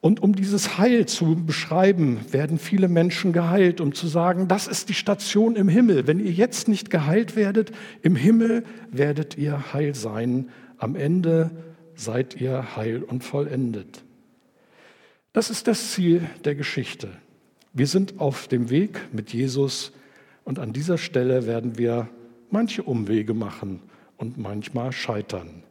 Und 0.05 0.23
um 0.23 0.35
dieses 0.35 0.77
Heil 0.77 1.07
zu 1.07 1.35
beschreiben, 1.47 2.21
werden 2.31 2.59
viele 2.59 2.89
Menschen 2.89 3.33
geheilt, 3.33 3.81
um 3.81 3.95
zu 3.95 4.07
sagen, 4.07 4.49
das 4.49 4.67
ist 4.67 4.91
die 4.91 4.95
Station 4.95 5.57
im 5.57 5.67
Himmel. 5.67 6.07
Wenn 6.07 6.21
ihr 6.21 6.31
jetzt 6.31 6.69
nicht 6.69 6.91
geheilt 6.91 7.37
werdet, 7.37 7.73
im 8.03 8.15
Himmel 8.15 8.65
werdet 8.91 9.39
ihr 9.39 9.73
heil 9.73 9.95
sein. 9.95 10.51
Am 10.77 10.95
Ende 10.95 11.53
seid 11.95 12.39
ihr 12.39 12.77
heil 12.77 13.03
und 13.03 13.25
vollendet. 13.25 14.05
Das 15.33 15.49
ist 15.49 15.69
das 15.69 15.93
Ziel 15.93 16.21
der 16.45 16.55
Geschichte. 16.55 17.09
Wir 17.73 17.87
sind 17.87 18.21
auf 18.21 18.47
dem 18.47 18.69
Weg 18.69 19.01
mit 19.11 19.33
Jesus 19.33 19.91
und 20.45 20.59
an 20.59 20.75
dieser 20.75 20.99
Stelle 20.99 21.47
werden 21.47 21.79
wir 21.79 22.11
manche 22.51 22.83
Umwege 22.83 23.33
machen 23.33 23.81
und 24.19 24.37
manchmal 24.37 24.93
scheitern. 24.93 25.63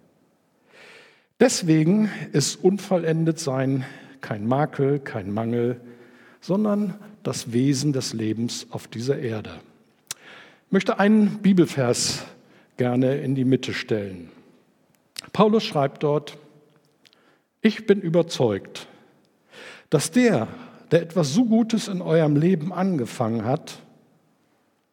Deswegen 1.39 2.09
ist 2.31 2.55
unvollendet 2.63 3.37
sein 3.37 3.85
kein 4.23 4.47
Makel, 4.47 4.99
kein 4.99 5.31
Mangel, 5.31 5.79
sondern 6.41 6.95
das 7.21 7.53
Wesen 7.53 7.93
des 7.93 8.13
Lebens 8.13 8.65
auf 8.71 8.87
dieser 8.87 9.19
Erde. 9.19 9.59
Ich 10.65 10.71
möchte 10.71 10.97
einen 10.97 11.39
Bibelvers 11.43 12.25
gerne 12.77 13.17
in 13.17 13.35
die 13.35 13.45
Mitte 13.45 13.73
stellen. 13.73 14.31
Paulus 15.31 15.63
schreibt 15.63 16.01
dort, 16.01 16.37
ich 17.61 17.85
bin 17.85 18.01
überzeugt, 18.01 18.87
dass 19.89 20.09
der, 20.09 20.47
der 20.91 21.01
etwas 21.03 21.33
so 21.33 21.45
Gutes 21.45 21.87
in 21.87 22.01
eurem 22.01 22.35
Leben 22.35 22.73
angefangen 22.73 23.45
hat, 23.45 23.77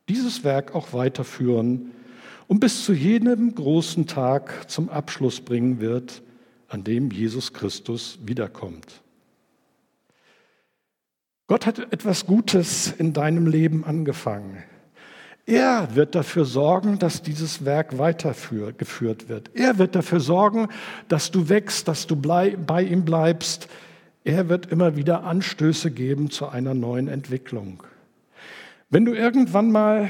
dieses 0.08 0.44
Werk 0.44 0.74
auch 0.74 0.92
weiterführen 0.92 1.92
und 2.48 2.60
bis 2.60 2.84
zu 2.84 2.92
jenem 2.92 3.54
großen 3.54 4.06
Tag 4.06 4.68
zum 4.68 4.88
Abschluss 4.88 5.40
bringen 5.40 5.80
wird, 5.80 6.22
an 6.68 6.84
dem 6.84 7.10
Jesus 7.10 7.52
Christus 7.52 8.18
wiederkommt. 8.24 9.02
Gott 11.50 11.66
hat 11.66 11.80
etwas 11.92 12.26
Gutes 12.26 12.94
in 12.96 13.12
deinem 13.12 13.48
Leben 13.48 13.84
angefangen. 13.84 14.62
Er 15.46 15.96
wird 15.96 16.14
dafür 16.14 16.44
sorgen, 16.44 17.00
dass 17.00 17.22
dieses 17.22 17.64
Werk 17.64 17.98
weitergeführt 17.98 19.28
wird. 19.28 19.50
Er 19.54 19.76
wird 19.78 19.96
dafür 19.96 20.20
sorgen, 20.20 20.68
dass 21.08 21.32
du 21.32 21.48
wächst, 21.48 21.88
dass 21.88 22.06
du 22.06 22.14
bei 22.14 22.82
ihm 22.84 23.04
bleibst. 23.04 23.66
Er 24.22 24.48
wird 24.48 24.66
immer 24.66 24.94
wieder 24.94 25.24
Anstöße 25.24 25.90
geben 25.90 26.30
zu 26.30 26.48
einer 26.48 26.74
neuen 26.74 27.08
Entwicklung. 27.08 27.82
Wenn 28.88 29.04
du 29.04 29.12
irgendwann 29.12 29.72
mal 29.72 30.08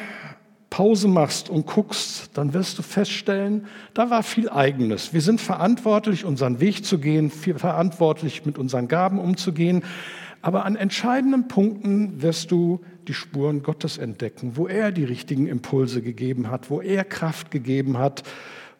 Pause 0.68 1.08
machst 1.08 1.48
und 1.48 1.64
guckst, 1.66 2.32
dann 2.34 2.52
wirst 2.52 2.78
du 2.78 2.82
feststellen, 2.82 3.66
da 3.94 4.10
war 4.10 4.22
viel 4.22 4.50
Eigenes. 4.50 5.14
Wir 5.14 5.22
sind 5.22 5.40
verantwortlich, 5.40 6.26
unseren 6.26 6.60
Weg 6.60 6.84
zu 6.84 6.98
gehen, 6.98 7.30
verantwortlich, 7.30 8.44
mit 8.44 8.58
unseren 8.58 8.88
Gaben 8.88 9.18
umzugehen. 9.18 9.82
Aber 10.42 10.64
an 10.64 10.76
entscheidenden 10.76 11.48
Punkten 11.48 12.22
wirst 12.22 12.50
du 12.50 12.80
die 13.08 13.14
Spuren 13.14 13.62
Gottes 13.62 13.98
entdecken, 13.98 14.56
wo 14.56 14.66
er 14.66 14.92
die 14.92 15.04
richtigen 15.04 15.46
Impulse 15.46 16.00
gegeben 16.00 16.50
hat, 16.50 16.70
wo 16.70 16.80
er 16.80 17.04
Kraft 17.04 17.50
gegeben 17.50 17.98
hat, 17.98 18.22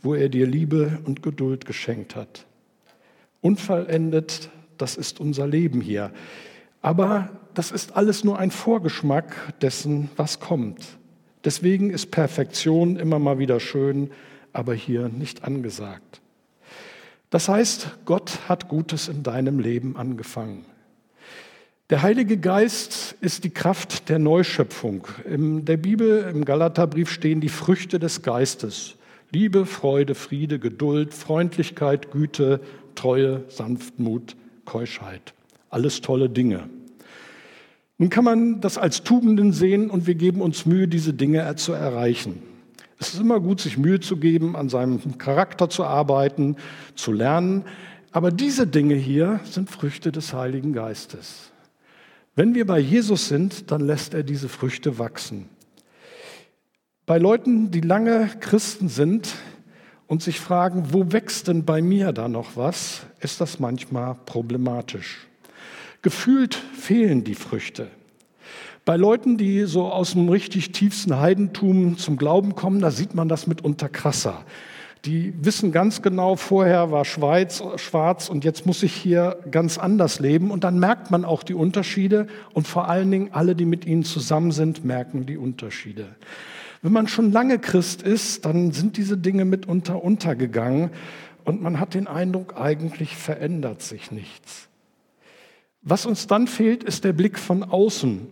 wo 0.02 0.14
er 0.14 0.28
dir 0.28 0.46
Liebe 0.46 0.98
und 1.04 1.22
Geduld 1.22 1.66
geschenkt 1.66 2.16
hat. 2.16 2.46
Unvollendet, 3.42 4.50
das 4.78 4.96
ist 4.96 5.20
unser 5.20 5.46
Leben 5.46 5.80
hier. 5.80 6.12
Aber 6.82 7.30
das 7.54 7.70
ist 7.70 7.96
alles 7.96 8.24
nur 8.24 8.38
ein 8.38 8.50
Vorgeschmack 8.50 9.58
dessen, 9.60 10.08
was 10.16 10.40
kommt. 10.40 10.98
Deswegen 11.44 11.90
ist 11.90 12.10
Perfektion 12.10 12.96
immer 12.96 13.18
mal 13.18 13.38
wieder 13.38 13.60
schön, 13.60 14.10
aber 14.52 14.74
hier 14.74 15.08
nicht 15.08 15.44
angesagt. 15.44 16.20
Das 17.30 17.48
heißt, 17.48 17.98
Gott 18.04 18.48
hat 18.48 18.68
Gutes 18.68 19.08
in 19.08 19.22
deinem 19.22 19.58
Leben 19.58 19.96
angefangen. 19.96 20.64
Der 21.90 22.02
Heilige 22.02 22.36
Geist 22.36 23.16
ist 23.20 23.42
die 23.42 23.50
Kraft 23.50 24.08
der 24.08 24.20
Neuschöpfung. 24.20 25.08
In 25.28 25.64
der 25.64 25.76
Bibel, 25.76 26.24
im 26.32 26.44
Galaterbrief 26.44 27.10
stehen 27.10 27.40
die 27.40 27.48
Früchte 27.48 27.98
des 27.98 28.22
Geistes. 28.22 28.94
Liebe, 29.32 29.66
Freude, 29.66 30.14
Friede, 30.14 30.60
Geduld, 30.60 31.12
Freundlichkeit, 31.12 32.12
Güte, 32.12 32.60
Treue, 32.94 33.42
Sanftmut, 33.48 34.36
Keuschheit. 34.66 35.34
Alles 35.68 36.00
tolle 36.00 36.30
Dinge. 36.30 36.70
Nun 37.98 38.08
kann 38.08 38.22
man 38.22 38.60
das 38.60 38.78
als 38.78 39.02
Tugenden 39.02 39.52
sehen 39.52 39.90
und 39.90 40.06
wir 40.06 40.14
geben 40.14 40.42
uns 40.42 40.66
Mühe, 40.66 40.86
diese 40.86 41.12
Dinge 41.12 41.56
zu 41.56 41.72
erreichen. 41.72 42.40
Es 43.00 43.14
ist 43.14 43.20
immer 43.20 43.40
gut, 43.40 43.60
sich 43.60 43.78
Mühe 43.78 43.98
zu 43.98 44.16
geben, 44.16 44.54
an 44.54 44.68
seinem 44.68 45.18
Charakter 45.18 45.68
zu 45.68 45.82
arbeiten, 45.82 46.54
zu 46.94 47.10
lernen. 47.10 47.64
Aber 48.12 48.30
diese 48.30 48.68
Dinge 48.68 48.94
hier 48.94 49.40
sind 49.42 49.68
Früchte 49.68 50.12
des 50.12 50.32
Heiligen 50.32 50.72
Geistes. 50.72 51.49
Wenn 52.40 52.54
wir 52.54 52.66
bei 52.66 52.78
Jesus 52.78 53.28
sind, 53.28 53.70
dann 53.70 53.82
lässt 53.82 54.14
er 54.14 54.22
diese 54.22 54.48
Früchte 54.48 54.98
wachsen. 54.98 55.50
Bei 57.04 57.18
Leuten, 57.18 57.70
die 57.70 57.82
lange 57.82 58.30
Christen 58.40 58.88
sind 58.88 59.34
und 60.06 60.22
sich 60.22 60.40
fragen, 60.40 60.86
wo 60.94 61.12
wächst 61.12 61.48
denn 61.48 61.66
bei 61.66 61.82
mir 61.82 62.12
da 62.12 62.28
noch 62.28 62.56
was, 62.56 63.02
ist 63.20 63.42
das 63.42 63.58
manchmal 63.58 64.14
problematisch. 64.24 65.26
Gefühlt 66.00 66.54
fehlen 66.54 67.24
die 67.24 67.34
Früchte. 67.34 67.88
Bei 68.86 68.96
Leuten, 68.96 69.36
die 69.36 69.64
so 69.64 69.92
aus 69.92 70.12
dem 70.12 70.30
richtig 70.30 70.72
tiefsten 70.72 71.20
Heidentum 71.20 71.98
zum 71.98 72.16
Glauben 72.16 72.54
kommen, 72.54 72.80
da 72.80 72.90
sieht 72.90 73.14
man 73.14 73.28
das 73.28 73.48
mitunter 73.48 73.90
krasser. 73.90 74.46
Die 75.06 75.32
wissen 75.42 75.72
ganz 75.72 76.02
genau, 76.02 76.36
vorher 76.36 76.90
war 76.90 77.06
Schweiz 77.06 77.62
schwarz 77.76 78.28
und 78.28 78.44
jetzt 78.44 78.66
muss 78.66 78.82
ich 78.82 78.92
hier 78.92 79.38
ganz 79.50 79.78
anders 79.78 80.20
leben. 80.20 80.50
Und 80.50 80.62
dann 80.62 80.78
merkt 80.78 81.10
man 81.10 81.24
auch 81.24 81.42
die 81.42 81.54
Unterschiede 81.54 82.26
und 82.52 82.68
vor 82.68 82.88
allen 82.88 83.10
Dingen 83.10 83.30
alle, 83.32 83.54
die 83.54 83.64
mit 83.64 83.86
ihnen 83.86 84.04
zusammen 84.04 84.52
sind, 84.52 84.84
merken 84.84 85.24
die 85.24 85.38
Unterschiede. 85.38 86.06
Wenn 86.82 86.92
man 86.92 87.08
schon 87.08 87.32
lange 87.32 87.58
Christ 87.58 88.02
ist, 88.02 88.44
dann 88.44 88.72
sind 88.72 88.98
diese 88.98 89.16
Dinge 89.16 89.46
mitunter 89.46 90.02
untergegangen 90.02 90.90
und 91.44 91.62
man 91.62 91.80
hat 91.80 91.94
den 91.94 92.06
Eindruck, 92.06 92.60
eigentlich 92.60 93.16
verändert 93.16 93.80
sich 93.80 94.10
nichts. 94.10 94.68
Was 95.80 96.04
uns 96.04 96.26
dann 96.26 96.46
fehlt, 96.46 96.84
ist 96.84 97.04
der 97.04 97.14
Blick 97.14 97.38
von 97.38 97.62
außen. 97.62 98.26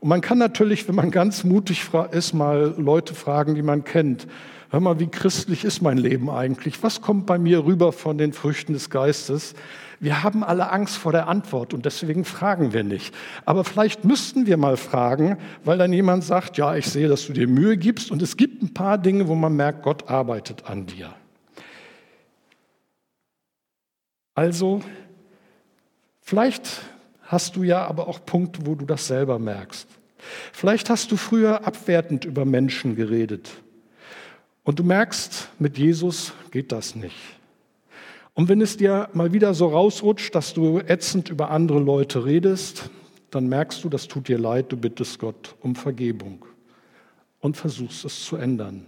Und 0.00 0.08
man 0.08 0.22
kann 0.22 0.38
natürlich, 0.38 0.88
wenn 0.88 0.94
man 0.94 1.10
ganz 1.10 1.44
mutig 1.44 1.90
ist, 2.12 2.32
mal 2.32 2.74
Leute 2.78 3.14
fragen, 3.14 3.54
die 3.54 3.62
man 3.62 3.84
kennt 3.84 4.26
hör 4.74 4.80
mal, 4.80 4.98
wie 4.98 5.06
christlich 5.06 5.64
ist 5.64 5.82
mein 5.82 5.98
Leben 5.98 6.28
eigentlich? 6.28 6.82
Was 6.82 7.00
kommt 7.00 7.26
bei 7.26 7.38
mir 7.38 7.64
rüber 7.64 7.92
von 7.92 8.18
den 8.18 8.32
Früchten 8.32 8.72
des 8.72 8.90
Geistes? 8.90 9.54
Wir 10.00 10.24
haben 10.24 10.42
alle 10.42 10.72
Angst 10.72 10.96
vor 10.96 11.12
der 11.12 11.28
Antwort 11.28 11.72
und 11.72 11.86
deswegen 11.86 12.24
fragen 12.24 12.72
wir 12.72 12.82
nicht. 12.82 13.14
Aber 13.44 13.62
vielleicht 13.62 14.04
müssten 14.04 14.46
wir 14.46 14.56
mal 14.56 14.76
fragen, 14.76 15.38
weil 15.62 15.78
dann 15.78 15.92
jemand 15.92 16.24
sagt, 16.24 16.58
ja, 16.58 16.74
ich 16.74 16.86
sehe, 16.86 17.06
dass 17.06 17.24
du 17.24 17.32
dir 17.32 17.46
Mühe 17.46 17.76
gibst 17.76 18.10
und 18.10 18.20
es 18.20 18.36
gibt 18.36 18.64
ein 18.64 18.74
paar 18.74 18.98
Dinge, 18.98 19.28
wo 19.28 19.36
man 19.36 19.54
merkt, 19.54 19.84
Gott 19.84 20.10
arbeitet 20.10 20.66
an 20.66 20.86
dir. 20.86 21.14
Also, 24.34 24.82
vielleicht 26.20 26.82
hast 27.22 27.54
du 27.54 27.62
ja 27.62 27.86
aber 27.86 28.08
auch 28.08 28.26
Punkte, 28.26 28.66
wo 28.66 28.74
du 28.74 28.84
das 28.86 29.06
selber 29.06 29.38
merkst. 29.38 29.86
Vielleicht 30.52 30.90
hast 30.90 31.12
du 31.12 31.16
früher 31.16 31.64
abwertend 31.64 32.24
über 32.24 32.44
Menschen 32.44 32.96
geredet 32.96 33.52
und 34.64 34.78
du 34.78 34.82
merkst, 34.82 35.48
mit 35.58 35.78
Jesus 35.78 36.32
geht 36.50 36.72
das 36.72 36.96
nicht. 36.96 37.16
Und 38.34 38.48
wenn 38.48 38.60
es 38.60 38.76
dir 38.76 39.08
mal 39.12 39.32
wieder 39.32 39.54
so 39.54 39.68
rausrutscht, 39.68 40.34
dass 40.34 40.54
du 40.54 40.80
ätzend 40.80 41.28
über 41.28 41.50
andere 41.50 41.78
Leute 41.78 42.24
redest, 42.24 42.90
dann 43.30 43.48
merkst 43.48 43.84
du, 43.84 43.88
das 43.88 44.08
tut 44.08 44.28
dir 44.28 44.38
leid, 44.38 44.72
du 44.72 44.76
bittest 44.76 45.18
Gott 45.18 45.54
um 45.60 45.76
Vergebung 45.76 46.44
und 47.40 47.56
versuchst 47.56 48.04
es 48.04 48.24
zu 48.24 48.36
ändern. 48.36 48.86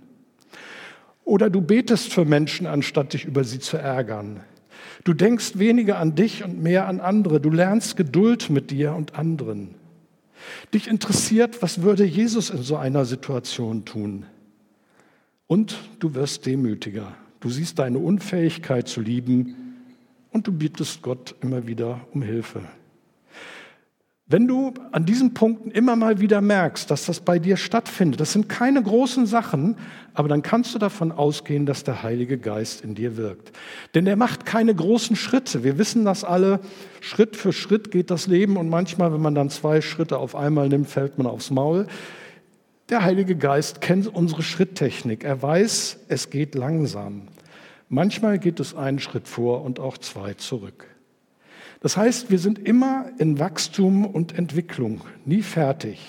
Oder 1.25 1.51
du 1.51 1.61
betest 1.61 2.13
für 2.13 2.25
Menschen, 2.25 2.67
anstatt 2.67 3.13
dich 3.13 3.25
über 3.25 3.45
sie 3.45 3.59
zu 3.59 3.77
ärgern. 3.77 4.41
Du 5.05 5.13
denkst 5.13 5.59
weniger 5.59 5.99
an 5.99 6.15
dich 6.15 6.43
und 6.45 6.63
mehr 6.63 6.87
an 6.87 7.01
andere. 7.01 7.41
Du 7.41 7.51
lernst 7.51 7.97
Geduld 7.97 8.51
mit 8.51 8.71
dir 8.71 8.95
und 8.95 9.17
anderen. 9.17 9.75
Dich 10.73 10.89
interessiert, 10.89 11.63
was 11.63 11.83
würde 11.83 12.05
Jesus 12.05 12.51
in 12.51 12.63
so 12.63 12.77
einer 12.77 13.05
Situation 13.05 13.85
tun? 13.85 14.27
Und 15.47 15.79
du 16.01 16.15
wirst 16.15 16.47
demütiger. 16.47 17.15
Du 17.41 17.51
siehst 17.51 17.79
deine 17.79 17.99
Unfähigkeit 17.99 18.89
zu 18.89 19.01
lieben 19.01 19.77
und 20.33 20.47
du 20.47 20.53
bittest 20.53 21.03
Gott 21.03 21.35
immer 21.41 21.67
wieder 21.67 22.01
um 22.13 22.23
Hilfe. 22.23 22.63
Wenn 24.29 24.49
du 24.49 24.75
an 24.91 25.07
diesen 25.07 25.35
Punkten 25.35 25.71
immer 25.71 25.95
mal 25.95 26.19
wieder 26.19 26.41
merkst, 26.41 26.91
dass 26.91 27.07
das 27.07 27.21
bei 27.21 27.39
dir 27.39 27.57
stattfindet, 27.57 28.19
das 28.19 28.33
sind 28.33 28.49
keine 28.49 28.83
großen 28.83 29.25
Sachen, 29.25 29.77
aber 30.15 30.27
dann 30.27 30.43
kannst 30.43 30.75
du 30.75 30.81
davon 30.81 31.13
ausgehen, 31.13 31.65
dass 31.65 31.85
der 31.85 32.03
Heilige 32.03 32.37
Geist 32.37 32.81
in 32.81 32.97
dir 32.97 33.17
wirkt. 33.17 33.53
Denn 33.95 34.05
er 34.09 34.17
macht 34.17 34.45
keine 34.45 34.75
großen 34.75 35.15
Schritte. 35.15 35.63
Wir 35.63 35.79
wissen 35.79 36.05
das 36.05 36.25
alle. 36.25 36.59
Schritt 37.01 37.37
für 37.37 37.53
Schritt 37.53 37.93
geht 37.93 38.11
das 38.11 38.27
Leben 38.27 38.57
und 38.57 38.69
manchmal, 38.69 39.13
wenn 39.13 39.23
man 39.23 39.37
dann 39.37 39.49
zwei 39.49 39.81
Schritte 39.81 40.19
auf 40.19 40.35
einmal 40.35 40.69
nimmt, 40.69 40.89
fällt 40.89 41.19
man 41.19 41.29
aufs 41.29 41.53
Maul. 41.53 41.87
Der 42.89 43.03
Heilige 43.03 43.35
Geist 43.35 43.81
kennt 43.81 44.07
unsere 44.07 44.43
Schritttechnik. 44.43 45.25
Er 45.25 45.43
weiß, 45.43 45.99
es 46.07 46.31
geht 46.31 46.55
langsam. 46.55 47.23
Manchmal 47.89 48.39
geht 48.39 48.61
es 48.61 48.77
einen 48.77 49.01
Schritt 49.01 49.27
vor 49.27 49.63
und 49.63 49.81
auch 49.81 49.99
zwei 49.99 50.35
zurück. 50.35 50.87
Das 51.81 51.97
heißt, 51.97 52.31
wir 52.31 52.39
sind 52.39 52.61
immer 52.61 53.07
in 53.19 53.41
Wachstum 53.41 54.07
und 54.07 54.39
Entwicklung, 54.39 55.01
nie 55.25 55.43
fertig. 55.43 56.01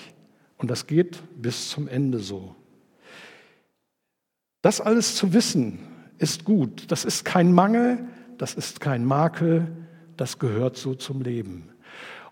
Und 0.56 0.70
das 0.70 0.86
geht 0.86 1.18
bis 1.36 1.68
zum 1.68 1.88
Ende 1.88 2.20
so. 2.20 2.54
Das 4.62 4.80
alles 4.80 5.16
zu 5.16 5.32
wissen 5.32 5.80
ist 6.18 6.44
gut. 6.44 6.92
Das 6.92 7.04
ist 7.04 7.24
kein 7.24 7.52
Mangel, 7.52 7.98
das 8.38 8.54
ist 8.54 8.78
kein 8.78 9.04
Makel, 9.04 9.66
das 10.16 10.38
gehört 10.38 10.76
so 10.76 10.94
zum 10.94 11.22
Leben. 11.22 11.70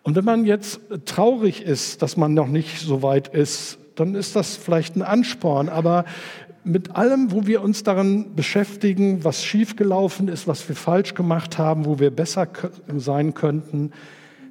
Und 0.04 0.14
wenn 0.14 0.24
man 0.24 0.44
jetzt 0.44 0.80
traurig 1.04 1.62
ist, 1.62 2.02
dass 2.02 2.16
man 2.16 2.34
noch 2.34 2.46
nicht 2.46 2.78
so 2.78 3.02
weit 3.02 3.28
ist, 3.28 3.78
dann 3.96 4.14
ist 4.14 4.36
das 4.36 4.56
vielleicht 4.56 4.96
ein 4.96 5.02
Ansporn. 5.02 5.68
Aber 5.68 6.04
mit 6.64 6.96
allem, 6.96 7.32
wo 7.32 7.46
wir 7.46 7.62
uns 7.62 7.82
daran 7.82 8.34
beschäftigen, 8.34 9.24
was 9.24 9.44
schiefgelaufen 9.44 10.28
ist, 10.28 10.46
was 10.46 10.68
wir 10.68 10.76
falsch 10.76 11.14
gemacht 11.14 11.58
haben, 11.58 11.84
wo 11.84 11.98
wir 11.98 12.10
besser 12.10 12.48
sein 12.96 13.34
könnten, 13.34 13.92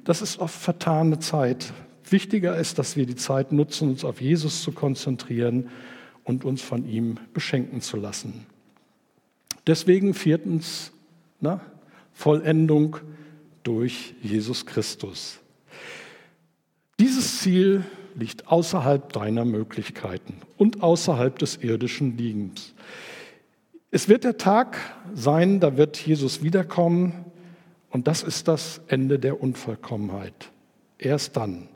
das 0.04 0.22
ist 0.22 0.38
oft 0.38 0.54
vertane 0.54 1.18
Zeit. 1.18 1.72
Wichtiger 2.08 2.56
ist, 2.56 2.78
dass 2.78 2.96
wir 2.96 3.06
die 3.06 3.16
Zeit 3.16 3.52
nutzen, 3.52 3.90
uns 3.90 4.04
auf 4.04 4.20
Jesus 4.20 4.62
zu 4.62 4.72
konzentrieren 4.72 5.68
und 6.24 6.44
uns 6.44 6.62
von 6.62 6.86
ihm 6.88 7.18
beschenken 7.34 7.80
zu 7.80 7.96
lassen. 7.96 8.46
Deswegen 9.66 10.14
viertens, 10.14 10.92
na, 11.40 11.60
Vollendung 12.12 12.98
durch 13.62 14.14
Jesus 14.22 14.64
Christus. 14.64 15.40
Dieses 16.98 17.40
Ziel 17.40 17.84
liegt 18.16 18.48
außerhalb 18.48 19.12
deiner 19.12 19.44
Möglichkeiten 19.44 20.38
und 20.56 20.82
außerhalb 20.82 21.38
des 21.38 21.56
irdischen 21.56 22.16
Liegens. 22.16 22.74
Es 23.90 24.08
wird 24.08 24.24
der 24.24 24.36
Tag 24.36 24.78
sein, 25.14 25.60
da 25.60 25.76
wird 25.76 25.96
Jesus 25.98 26.42
wiederkommen 26.42 27.26
und 27.90 28.08
das 28.08 28.22
ist 28.22 28.48
das 28.48 28.80
Ende 28.88 29.18
der 29.18 29.40
Unvollkommenheit. 29.40 30.50
Erst 30.98 31.36
dann. 31.36 31.68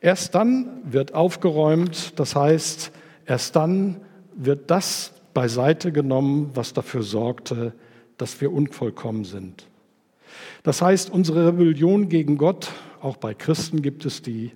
Erst 0.00 0.34
dann 0.34 0.80
wird 0.84 1.14
aufgeräumt, 1.14 2.18
das 2.18 2.36
heißt, 2.36 2.92
erst 3.26 3.56
dann 3.56 4.00
wird 4.34 4.70
das 4.70 5.12
beiseite 5.34 5.92
genommen, 5.92 6.50
was 6.54 6.72
dafür 6.72 7.02
sorgte, 7.02 7.72
dass 8.18 8.40
wir 8.40 8.52
unvollkommen 8.52 9.24
sind. 9.24 9.66
Das 10.62 10.82
heißt, 10.82 11.10
unsere 11.10 11.48
Rebellion 11.48 12.08
gegen 12.08 12.36
Gott, 12.38 12.72
auch 13.00 13.16
bei 13.16 13.34
Christen 13.34 13.82
gibt 13.82 14.04
es 14.04 14.22
die, 14.22 14.52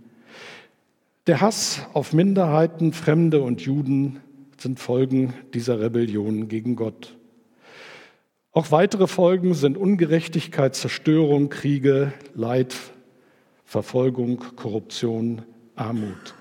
der 1.26 1.40
Hass 1.40 1.82
auf 1.92 2.12
Minderheiten, 2.12 2.92
Fremde 2.92 3.42
und 3.42 3.60
Juden 3.60 4.20
sind 4.58 4.78
Folgen 4.78 5.34
dieser 5.54 5.80
Rebellion 5.80 6.48
gegen 6.48 6.76
Gott. 6.76 7.16
Auch 8.52 8.70
weitere 8.70 9.06
Folgen 9.06 9.54
sind 9.54 9.76
Ungerechtigkeit, 9.76 10.74
Zerstörung, 10.74 11.50
Kriege, 11.50 12.12
Leid, 12.34 12.74
Verfolgung, 13.64 14.42
Korruption, 14.54 15.42
Armut. 15.74 16.34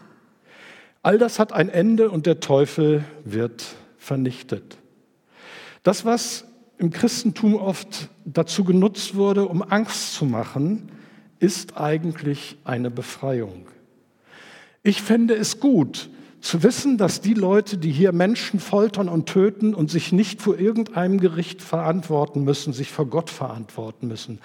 All 1.02 1.18
das 1.18 1.40
hat 1.40 1.52
ein 1.52 1.70
Ende 1.70 2.10
und 2.10 2.26
der 2.26 2.40
Teufel 2.40 3.04
wird 3.26 3.66
vernichtet. 3.98 4.78
Das, 5.84 6.06
was 6.06 6.46
im 6.78 6.92
Christentum 6.92 7.56
oft 7.56 8.10
dazu 8.24 8.64
genutzt 8.64 9.16
wurde, 9.16 9.48
um 9.48 9.62
Angst 9.62 10.14
zu 10.14 10.26
machen, 10.26 10.92
ist 11.40 11.78
eigentlich 11.78 12.58
eine 12.64 12.92
Befreiung. 12.92 13.68
Ich 14.86 15.02
fände 15.02 15.34
es 15.34 15.60
gut 15.60 16.12
zu 16.42 16.62
wissen, 16.62 17.00
dass 17.00 17.20
die 17.20 17.34
Leute, 17.34 17.80
die 17.80 17.92
hier 17.92 18.12
Menschen 18.12 18.60
foltern 18.60 19.10
und 19.10 19.26
töten 19.26 19.74
und 19.74 19.90
sich 19.90 20.12
nicht 20.12 20.44
vor 20.44 20.60
irgendeinem 20.60 21.20
Gericht 21.20 21.64
verantworten 21.64 22.44
müssen, 22.44 22.72
sich 22.72 22.92
vor 22.92 23.08
Gott 23.08 23.32
verantworten 23.32 24.08
müssen, 24.08 24.38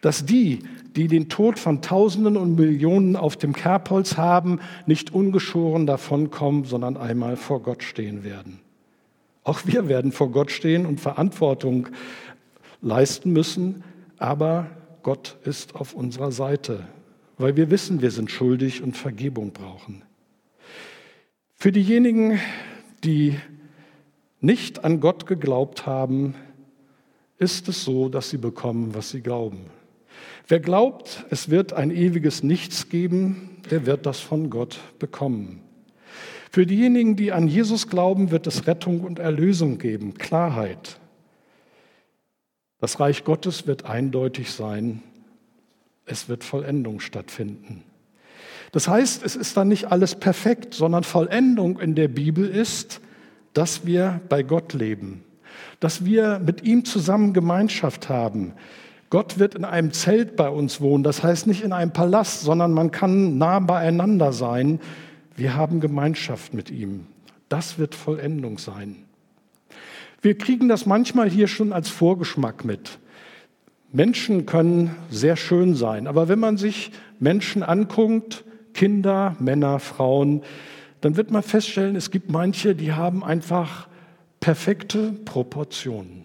dass 0.00 0.24
die, 0.24 0.60
die 0.94 1.08
den 1.08 1.28
Tod 1.28 1.58
von 1.58 1.82
Tausenden 1.82 2.36
und 2.36 2.54
Millionen 2.54 3.16
auf 3.16 3.36
dem 3.36 3.52
Kerbholz 3.52 4.16
haben, 4.16 4.60
nicht 4.86 5.12
ungeschoren 5.12 5.84
davonkommen, 5.84 6.62
sondern 6.62 6.96
einmal 6.96 7.34
vor 7.34 7.60
Gott 7.60 7.82
stehen 7.82 8.22
werden. 8.22 8.60
Auch 9.42 9.62
wir 9.64 9.88
werden 9.88 10.12
vor 10.12 10.30
Gott 10.30 10.52
stehen 10.52 10.86
und 10.86 11.00
Verantwortung 11.00 11.88
leisten 12.82 13.32
müssen, 13.32 13.82
aber 14.18 14.68
Gott 15.02 15.38
ist 15.42 15.74
auf 15.74 15.92
unserer 15.92 16.30
Seite 16.30 16.86
weil 17.38 17.56
wir 17.56 17.70
wissen, 17.70 18.02
wir 18.02 18.10
sind 18.10 18.30
schuldig 18.30 18.82
und 18.82 18.96
Vergebung 18.96 19.52
brauchen. 19.52 20.02
Für 21.54 21.72
diejenigen, 21.72 22.38
die 23.04 23.38
nicht 24.40 24.84
an 24.84 25.00
Gott 25.00 25.26
geglaubt 25.26 25.86
haben, 25.86 26.34
ist 27.38 27.68
es 27.68 27.84
so, 27.84 28.08
dass 28.08 28.30
sie 28.30 28.38
bekommen, 28.38 28.94
was 28.94 29.10
sie 29.10 29.20
glauben. 29.20 29.66
Wer 30.48 30.60
glaubt, 30.60 31.24
es 31.30 31.50
wird 31.50 31.72
ein 31.72 31.90
ewiges 31.90 32.42
Nichts 32.42 32.88
geben, 32.88 33.60
der 33.70 33.86
wird 33.86 34.06
das 34.06 34.20
von 34.20 34.50
Gott 34.50 34.80
bekommen. 34.98 35.60
Für 36.50 36.66
diejenigen, 36.66 37.16
die 37.16 37.32
an 37.32 37.46
Jesus 37.46 37.88
glauben, 37.88 38.30
wird 38.30 38.46
es 38.46 38.66
Rettung 38.66 39.02
und 39.02 39.18
Erlösung 39.18 39.78
geben, 39.78 40.14
Klarheit. 40.14 40.98
Das 42.80 42.98
Reich 42.98 43.24
Gottes 43.24 43.66
wird 43.66 43.84
eindeutig 43.84 44.50
sein 44.50 45.02
es 46.10 46.28
wird 46.28 46.44
Vollendung 46.44 47.00
stattfinden. 47.00 47.84
Das 48.72 48.88
heißt, 48.88 49.22
es 49.24 49.36
ist 49.36 49.56
dann 49.56 49.68
nicht 49.68 49.90
alles 49.90 50.14
perfekt, 50.14 50.74
sondern 50.74 51.04
Vollendung 51.04 51.78
in 51.80 51.94
der 51.94 52.08
Bibel 52.08 52.48
ist, 52.48 53.00
dass 53.54 53.86
wir 53.86 54.20
bei 54.28 54.42
Gott 54.42 54.74
leben, 54.74 55.24
dass 55.80 56.04
wir 56.04 56.38
mit 56.38 56.62
ihm 56.64 56.84
zusammen 56.84 57.32
Gemeinschaft 57.32 58.08
haben. 58.08 58.52
Gott 59.10 59.38
wird 59.38 59.54
in 59.54 59.64
einem 59.64 59.92
Zelt 59.92 60.36
bei 60.36 60.50
uns 60.50 60.80
wohnen, 60.82 61.02
das 61.02 61.22
heißt 61.22 61.46
nicht 61.46 61.62
in 61.62 61.72
einem 61.72 61.92
Palast, 61.92 62.42
sondern 62.42 62.72
man 62.72 62.90
kann 62.90 63.38
nah 63.38 63.58
beieinander 63.58 64.32
sein. 64.32 64.80
Wir 65.34 65.54
haben 65.54 65.80
Gemeinschaft 65.80 66.52
mit 66.52 66.70
ihm. 66.70 67.06
Das 67.48 67.78
wird 67.78 67.94
Vollendung 67.94 68.58
sein. 68.58 68.96
Wir 70.20 70.36
kriegen 70.36 70.68
das 70.68 70.84
manchmal 70.84 71.30
hier 71.30 71.48
schon 71.48 71.72
als 71.72 71.88
Vorgeschmack 71.88 72.64
mit. 72.64 72.98
Menschen 73.90 74.44
können 74.46 74.94
sehr 75.10 75.36
schön 75.36 75.74
sein, 75.74 76.06
aber 76.06 76.28
wenn 76.28 76.38
man 76.38 76.56
sich 76.56 76.92
Menschen 77.18 77.62
anguckt, 77.62 78.44
Kinder, 78.74 79.34
Männer, 79.38 79.78
Frauen, 79.78 80.42
dann 81.00 81.16
wird 81.16 81.30
man 81.30 81.42
feststellen, 81.42 81.96
es 81.96 82.10
gibt 82.10 82.30
manche, 82.30 82.74
die 82.74 82.92
haben 82.92 83.24
einfach 83.24 83.88
perfekte 84.40 85.12
Proportionen. 85.24 86.24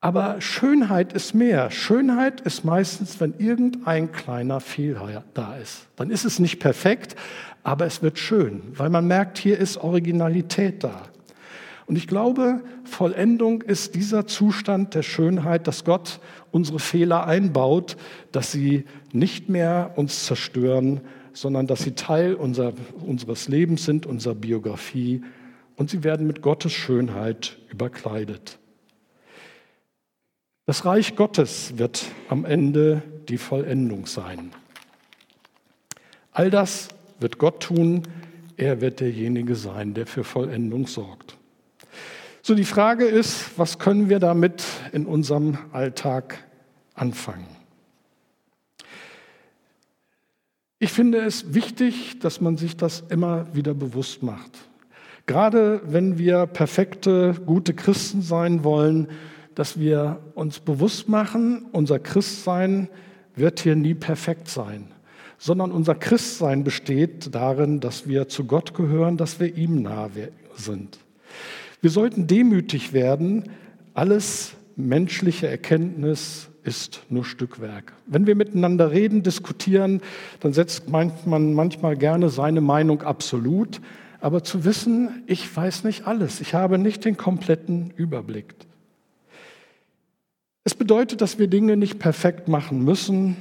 Aber 0.00 0.40
Schönheit 0.40 1.12
ist 1.12 1.32
mehr. 1.32 1.70
Schönheit 1.70 2.40
ist 2.40 2.64
meistens, 2.64 3.20
wenn 3.20 3.34
irgendein 3.38 4.10
kleiner 4.10 4.58
Fehler 4.58 5.22
da 5.32 5.56
ist. 5.56 5.86
Dann 5.94 6.10
ist 6.10 6.24
es 6.24 6.40
nicht 6.40 6.58
perfekt, 6.58 7.14
aber 7.62 7.86
es 7.86 8.02
wird 8.02 8.18
schön, 8.18 8.62
weil 8.74 8.90
man 8.90 9.06
merkt, 9.06 9.38
hier 9.38 9.58
ist 9.58 9.76
Originalität 9.76 10.82
da. 10.82 11.02
Und 11.86 11.96
ich 11.96 12.06
glaube, 12.06 12.62
Vollendung 12.84 13.62
ist 13.62 13.94
dieser 13.94 14.26
Zustand 14.26 14.94
der 14.94 15.02
Schönheit, 15.02 15.66
dass 15.66 15.84
Gott 15.84 16.20
unsere 16.50 16.78
Fehler 16.78 17.26
einbaut, 17.26 17.96
dass 18.30 18.52
sie 18.52 18.84
nicht 19.12 19.48
mehr 19.48 19.92
uns 19.96 20.24
zerstören, 20.26 21.00
sondern 21.32 21.66
dass 21.66 21.82
sie 21.82 21.92
Teil 21.92 22.34
unser, 22.34 22.72
unseres 23.04 23.48
Lebens 23.48 23.84
sind, 23.84 24.06
unserer 24.06 24.34
Biografie 24.34 25.22
und 25.76 25.90
sie 25.90 26.04
werden 26.04 26.26
mit 26.26 26.42
Gottes 26.42 26.72
Schönheit 26.72 27.58
überkleidet. 27.70 28.58
Das 30.66 30.84
Reich 30.84 31.16
Gottes 31.16 31.76
wird 31.76 32.04
am 32.28 32.44
Ende 32.44 33.02
die 33.28 33.38
Vollendung 33.38 34.06
sein. 34.06 34.52
All 36.30 36.50
das 36.50 36.88
wird 37.18 37.38
Gott 37.38 37.60
tun. 37.60 38.02
Er 38.56 38.80
wird 38.80 39.00
derjenige 39.00 39.56
sein, 39.56 39.92
der 39.94 40.06
für 40.06 40.24
Vollendung 40.24 40.86
sorgt. 40.86 41.31
So, 42.44 42.56
die 42.56 42.64
Frage 42.64 43.04
ist, 43.04 43.56
was 43.56 43.78
können 43.78 44.08
wir 44.08 44.18
damit 44.18 44.64
in 44.90 45.06
unserem 45.06 45.58
Alltag 45.70 46.42
anfangen? 46.92 47.46
Ich 50.80 50.90
finde 50.90 51.18
es 51.18 51.54
wichtig, 51.54 52.18
dass 52.18 52.40
man 52.40 52.56
sich 52.56 52.76
das 52.76 53.04
immer 53.10 53.46
wieder 53.54 53.74
bewusst 53.74 54.24
macht. 54.24 54.58
Gerade 55.26 55.82
wenn 55.84 56.18
wir 56.18 56.46
perfekte, 56.46 57.34
gute 57.46 57.74
Christen 57.74 58.22
sein 58.22 58.64
wollen, 58.64 59.06
dass 59.54 59.78
wir 59.78 60.18
uns 60.34 60.58
bewusst 60.58 61.08
machen, 61.08 61.66
unser 61.70 62.00
Christsein 62.00 62.88
wird 63.36 63.60
hier 63.60 63.76
nie 63.76 63.94
perfekt 63.94 64.48
sein, 64.48 64.88
sondern 65.38 65.70
unser 65.70 65.94
Christsein 65.94 66.64
besteht 66.64 67.32
darin, 67.36 67.78
dass 67.78 68.08
wir 68.08 68.26
zu 68.26 68.46
Gott 68.46 68.74
gehören, 68.74 69.16
dass 69.16 69.38
wir 69.38 69.56
ihm 69.56 69.82
nahe 69.82 70.32
sind. 70.56 70.98
Wir 71.82 71.90
sollten 71.90 72.28
demütig 72.28 72.92
werden. 72.92 73.50
Alles 73.92 74.54
menschliche 74.76 75.48
Erkenntnis 75.48 76.48
ist 76.62 77.02
nur 77.08 77.24
Stückwerk. 77.24 77.92
Wenn 78.06 78.28
wir 78.28 78.36
miteinander 78.36 78.92
reden, 78.92 79.24
diskutieren, 79.24 80.00
dann 80.38 80.52
setzt 80.52 80.88
man 80.88 81.12
manchmal 81.26 81.96
gerne 81.96 82.28
seine 82.30 82.60
Meinung 82.60 83.02
absolut. 83.02 83.80
Aber 84.20 84.44
zu 84.44 84.64
wissen, 84.64 85.24
ich 85.26 85.54
weiß 85.54 85.82
nicht 85.82 86.06
alles, 86.06 86.40
ich 86.40 86.54
habe 86.54 86.78
nicht 86.78 87.04
den 87.04 87.16
kompletten 87.16 87.90
Überblick. 87.96 88.54
Es 90.62 90.76
bedeutet, 90.76 91.20
dass 91.20 91.40
wir 91.40 91.48
Dinge 91.48 91.76
nicht 91.76 91.98
perfekt 91.98 92.46
machen 92.46 92.84
müssen 92.84 93.36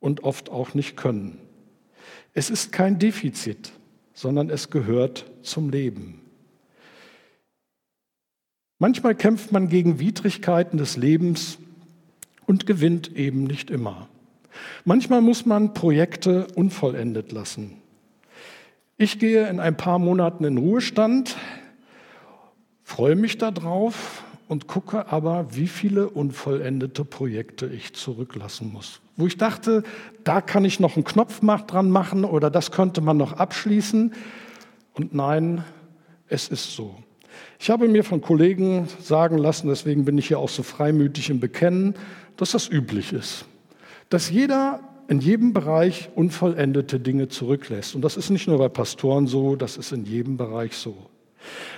und 0.00 0.24
oft 0.24 0.48
auch 0.48 0.72
nicht 0.72 0.96
können. 0.96 1.38
Es 2.32 2.48
ist 2.48 2.72
kein 2.72 2.98
Defizit, 2.98 3.72
sondern 4.14 4.48
es 4.48 4.70
gehört 4.70 5.26
zum 5.42 5.68
Leben. 5.68 6.23
Manchmal 8.84 9.14
kämpft 9.14 9.50
man 9.50 9.70
gegen 9.70 9.98
Widrigkeiten 9.98 10.76
des 10.76 10.98
Lebens 10.98 11.56
und 12.44 12.66
gewinnt 12.66 13.16
eben 13.16 13.44
nicht 13.44 13.70
immer. 13.70 14.10
Manchmal 14.84 15.22
muss 15.22 15.46
man 15.46 15.72
Projekte 15.72 16.48
unvollendet 16.54 17.32
lassen. 17.32 17.78
Ich 18.98 19.18
gehe 19.18 19.48
in 19.48 19.58
ein 19.58 19.78
paar 19.78 19.98
Monaten 19.98 20.44
in 20.44 20.58
Ruhestand, 20.58 21.34
freue 22.82 23.16
mich 23.16 23.38
darauf 23.38 24.22
und 24.48 24.66
gucke 24.66 25.10
aber, 25.10 25.56
wie 25.56 25.66
viele 25.66 26.10
unvollendete 26.10 27.06
Projekte 27.06 27.64
ich 27.64 27.94
zurücklassen 27.94 28.70
muss. 28.70 29.00
Wo 29.16 29.26
ich 29.26 29.38
dachte, 29.38 29.82
da 30.24 30.42
kann 30.42 30.66
ich 30.66 30.78
noch 30.78 30.96
einen 30.96 31.04
Knopf 31.04 31.40
dran 31.40 31.88
machen 31.88 32.26
oder 32.26 32.50
das 32.50 32.70
könnte 32.70 33.00
man 33.00 33.16
noch 33.16 33.32
abschließen. 33.32 34.12
Und 34.92 35.14
nein, 35.14 35.64
es 36.28 36.48
ist 36.48 36.76
so. 36.76 36.98
Ich 37.64 37.70
habe 37.70 37.88
mir 37.88 38.04
von 38.04 38.20
Kollegen 38.20 38.88
sagen 39.00 39.38
lassen, 39.38 39.68
deswegen 39.68 40.04
bin 40.04 40.18
ich 40.18 40.28
hier 40.28 40.38
auch 40.38 40.50
so 40.50 40.62
freimütig 40.62 41.30
im 41.30 41.40
Bekennen, 41.40 41.94
dass 42.36 42.50
das 42.50 42.70
üblich 42.70 43.14
ist. 43.14 43.46
Dass 44.10 44.28
jeder 44.28 44.80
in 45.08 45.20
jedem 45.20 45.54
Bereich 45.54 46.10
unvollendete 46.14 47.00
Dinge 47.00 47.28
zurücklässt. 47.28 47.94
Und 47.94 48.02
das 48.02 48.18
ist 48.18 48.28
nicht 48.28 48.48
nur 48.48 48.58
bei 48.58 48.68
Pastoren 48.68 49.26
so, 49.26 49.56
das 49.56 49.78
ist 49.78 49.92
in 49.92 50.04
jedem 50.04 50.36
Bereich 50.36 50.76
so. 50.76 50.94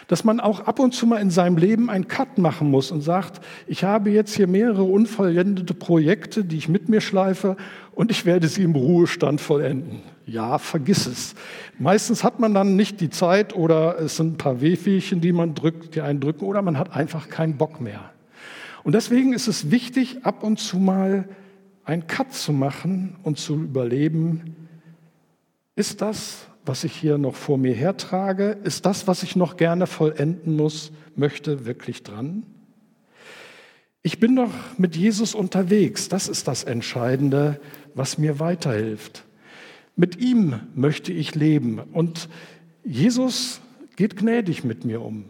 Dass 0.09 0.25
man 0.25 0.41
auch 0.41 0.59
ab 0.59 0.81
und 0.81 0.93
zu 0.93 1.07
mal 1.07 1.19
in 1.19 1.31
seinem 1.31 1.57
Leben 1.57 1.89
einen 1.89 2.09
Cut 2.09 2.37
machen 2.37 2.69
muss 2.69 2.91
und 2.91 3.03
sagt, 3.03 3.41
ich 3.69 3.85
habe 3.85 4.11
jetzt 4.11 4.35
hier 4.35 4.49
mehrere 4.49 4.83
unvollendete 4.83 5.75
Projekte, 5.75 6.43
die 6.43 6.57
ich 6.57 6.69
mit 6.69 6.89
mir 6.89 7.01
schleife 7.01 7.57
und 7.93 8.11
ich 8.11 8.27
werde 8.27 8.49
sie 8.49 8.65
im 8.65 8.75
Ruhestand 8.75 9.41
vollenden. 9.41 10.03
Ja, 10.27 10.59
vergiss 10.59 11.07
es. 11.07 11.35
Meistens 11.79 12.25
hat 12.25 12.41
man 12.41 12.53
dann 12.53 12.75
nicht 12.75 13.01
die 13.01 13.11
Zeit 13.11 13.55
oder 13.55 14.01
es 14.01 14.17
sind 14.17 14.35
ein 14.35 14.39
paar 14.39 14.61
Wehwehchen, 14.61 15.21
die 15.21 15.33
man 15.33 15.55
drückt, 15.55 15.95
die 15.95 16.01
einen 16.01 16.19
drücken 16.19 16.45
oder 16.45 16.63
man 16.63 16.79
hat 16.79 16.93
einfach 16.93 17.29
keinen 17.29 17.57
Bock 17.57 17.81
mehr. 17.81 18.11
Und 18.83 18.95
deswegen 18.95 19.33
ist 19.33 19.47
es 19.47 19.71
wichtig, 19.71 20.25
ab 20.25 20.43
und 20.43 20.59
zu 20.59 20.79
mal 20.79 21.29
einen 21.85 22.09
Cut 22.09 22.33
zu 22.33 22.53
machen 22.53 23.17
und 23.23 23.39
zu 23.39 23.55
überleben, 23.55 24.57
ist 25.77 26.03
das, 26.03 26.49
was 26.65 26.83
ich 26.83 26.93
hier 26.93 27.19
noch 27.19 27.37
vor 27.37 27.59
mir 27.59 27.75
hertrage, 27.75 28.57
ist 28.65 28.85
das, 28.87 29.07
was 29.07 29.23
ich 29.23 29.37
noch 29.37 29.57
gerne 29.57 29.87
vollenden 29.87 30.57
muss, 30.57 30.91
möchte, 31.15 31.67
wirklich 31.67 32.03
dran? 32.03 32.43
Ich 34.03 34.19
bin 34.19 34.35
doch 34.35 34.51
mit 34.77 34.97
Jesus 34.97 35.35
unterwegs. 35.35 36.09
Das 36.09 36.29
ist 36.29 36.49
das 36.49 36.65
Entscheidende, 36.65 37.61
was 37.95 38.19
mir 38.19 38.41
weiterhilft. 38.41 39.26
Mit 39.97 40.21
ihm 40.21 40.61
möchte 40.75 41.13
ich 41.13 41.35
leben 41.35 41.81
und 41.93 42.29
Jesus 42.85 43.61
geht 43.97 44.17
gnädig 44.17 44.63
mit 44.63 44.85
mir 44.85 45.01
um. 45.01 45.25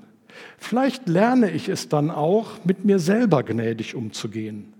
Vielleicht 0.59 1.09
lerne 1.09 1.51
ich 1.51 1.69
es 1.69 1.89
dann 1.89 2.11
auch, 2.11 2.65
mit 2.65 2.85
mir 2.85 2.99
selber 2.99 3.45
gnädig 3.45 3.95
umzugehen. 3.95 4.73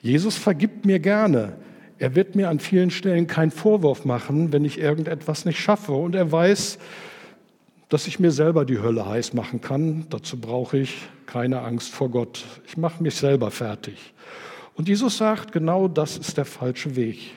Jesus 0.00 0.36
vergibt 0.36 0.84
mir 0.84 1.00
gerne. 1.00 1.54
Er 1.98 2.14
wird 2.14 2.36
mir 2.36 2.50
an 2.50 2.60
vielen 2.60 2.90
Stellen 2.90 3.26
keinen 3.26 3.50
Vorwurf 3.50 4.04
machen, 4.04 4.52
wenn 4.52 4.64
ich 4.66 4.78
irgendetwas 4.78 5.46
nicht 5.46 5.58
schaffe. 5.58 5.92
Und 5.92 6.14
er 6.14 6.30
weiß, 6.30 6.78
dass 7.88 8.06
ich 8.06 8.20
mir 8.20 8.30
selber 8.30 8.66
die 8.66 8.80
Hölle 8.80 9.08
heiß 9.08 9.32
machen 9.32 9.62
kann. 9.62 10.06
Dazu 10.10 10.38
brauche 10.38 10.78
ich 10.78 11.08
keine 11.24 11.62
Angst 11.62 11.92
vor 11.92 12.10
Gott. 12.10 12.44
Ich 12.66 12.76
mache 12.76 13.02
mich 13.02 13.14
selber 13.14 13.50
fertig. 13.50 14.12
Und 14.74 14.88
Jesus 14.88 15.16
sagt, 15.16 15.52
genau 15.52 15.88
das 15.88 16.18
ist 16.18 16.36
der 16.36 16.44
falsche 16.44 16.96
Weg. 16.96 17.32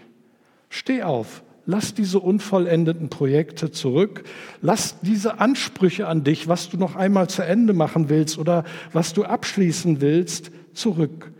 Steh 0.69 1.03
auf, 1.03 1.41
lass 1.69 1.93
diese 1.93 2.19
unvollendeten 2.19 3.09
Projekte 3.09 3.69
zurück, 3.69 4.23
lass 4.61 4.99
diese 5.01 5.39
Ansprüche 5.39 6.07
an 6.07 6.23
dich, 6.23 6.47
was 6.47 6.69
du 6.69 6.77
noch 6.77 6.95
einmal 6.95 7.29
zu 7.29 7.43
Ende 7.43 7.73
machen 7.73 8.09
willst 8.09 8.39
oder 8.39 8.63
was 8.91 9.13
du 9.13 9.23
abschließen 9.23 10.01
willst, 10.01 10.49
zurück. 10.73 11.31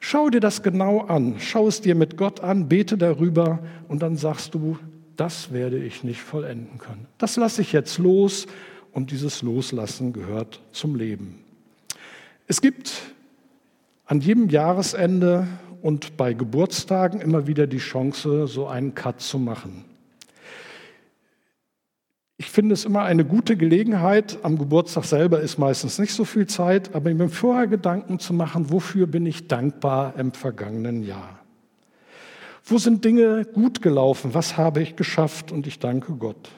Schau 0.00 0.30
dir 0.30 0.40
das 0.40 0.64
genau 0.64 1.02
an, 1.02 1.36
schau 1.38 1.68
es 1.68 1.80
dir 1.80 1.94
mit 1.94 2.16
Gott 2.16 2.40
an, 2.40 2.68
bete 2.68 2.98
darüber 2.98 3.60
und 3.86 4.02
dann 4.02 4.16
sagst 4.16 4.52
du, 4.54 4.78
das 5.16 5.52
werde 5.52 5.78
ich 5.78 6.02
nicht 6.02 6.22
vollenden 6.22 6.78
können. 6.78 7.06
Das 7.16 7.36
lasse 7.36 7.62
ich 7.62 7.72
jetzt 7.72 7.98
los 7.98 8.48
und 8.92 9.12
dieses 9.12 9.42
Loslassen 9.42 10.12
gehört 10.12 10.60
zum 10.72 10.96
Leben. 10.96 11.38
Es 12.48 12.60
gibt 12.60 12.92
an 14.06 14.20
jedem 14.20 14.48
Jahresende 14.48 15.46
und 15.82 16.16
bei 16.16 16.32
Geburtstagen 16.32 17.20
immer 17.20 17.46
wieder 17.46 17.66
die 17.66 17.78
Chance, 17.78 18.46
so 18.46 18.66
einen 18.66 18.94
Cut 18.94 19.20
zu 19.20 19.38
machen. 19.38 19.84
Ich 22.40 22.50
finde 22.50 22.72
es 22.72 22.84
immer 22.84 23.02
eine 23.02 23.24
gute 23.24 23.56
Gelegenheit. 23.56 24.38
Am 24.44 24.58
Geburtstag 24.58 25.04
selber 25.04 25.40
ist 25.40 25.58
meistens 25.58 25.98
nicht 25.98 26.12
so 26.12 26.24
viel 26.24 26.46
Zeit, 26.46 26.94
aber 26.94 27.12
mir 27.12 27.28
vorher 27.28 27.66
Gedanken 27.66 28.20
zu 28.20 28.32
machen, 28.32 28.70
wofür 28.70 29.08
bin 29.08 29.26
ich 29.26 29.48
dankbar 29.48 30.14
im 30.16 30.32
vergangenen 30.32 31.02
Jahr? 31.02 31.40
Wo 32.64 32.78
sind 32.78 33.04
Dinge 33.04 33.44
gut 33.44 33.82
gelaufen? 33.82 34.34
Was 34.34 34.56
habe 34.56 34.82
ich 34.82 34.94
geschafft? 34.94 35.50
Und 35.50 35.66
ich 35.66 35.80
danke 35.80 36.12
Gott. 36.12 36.50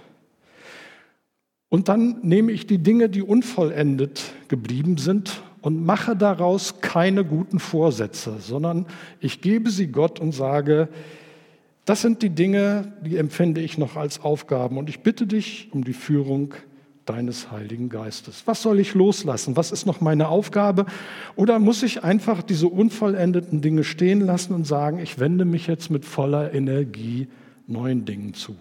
Und 1.70 1.88
dann 1.88 2.18
nehme 2.22 2.52
ich 2.52 2.66
die 2.66 2.78
Dinge, 2.78 3.08
die 3.08 3.22
unvollendet 3.22 4.32
geblieben 4.48 4.98
sind, 4.98 5.40
und 5.62 5.84
mache 5.84 6.16
daraus 6.16 6.80
keine 6.80 7.24
guten 7.24 7.58
Vorsätze, 7.58 8.36
sondern 8.40 8.86
ich 9.20 9.40
gebe 9.40 9.70
sie 9.70 9.88
Gott 9.88 10.20
und 10.20 10.32
sage, 10.32 10.88
das 11.84 12.02
sind 12.02 12.22
die 12.22 12.30
Dinge, 12.30 12.92
die 13.04 13.16
empfinde 13.16 13.60
ich 13.60 13.78
noch 13.78 13.96
als 13.96 14.20
Aufgaben. 14.20 14.78
Und 14.78 14.88
ich 14.88 15.00
bitte 15.00 15.26
dich 15.26 15.68
um 15.72 15.82
die 15.82 15.92
Führung 15.92 16.54
deines 17.04 17.50
Heiligen 17.50 17.88
Geistes. 17.88 18.42
Was 18.46 18.62
soll 18.62 18.78
ich 18.78 18.94
loslassen? 18.94 19.56
Was 19.56 19.72
ist 19.72 19.86
noch 19.86 20.00
meine 20.00 20.28
Aufgabe? 20.28 20.86
Oder 21.34 21.58
muss 21.58 21.82
ich 21.82 22.04
einfach 22.04 22.42
diese 22.42 22.68
unvollendeten 22.68 23.60
Dinge 23.60 23.82
stehen 23.82 24.20
lassen 24.20 24.54
und 24.54 24.66
sagen, 24.66 24.98
ich 25.00 25.18
wende 25.18 25.44
mich 25.44 25.66
jetzt 25.66 25.90
mit 25.90 26.04
voller 26.04 26.54
Energie 26.54 27.28
neuen 27.66 28.04
Dingen 28.04 28.34
zu? 28.34 28.54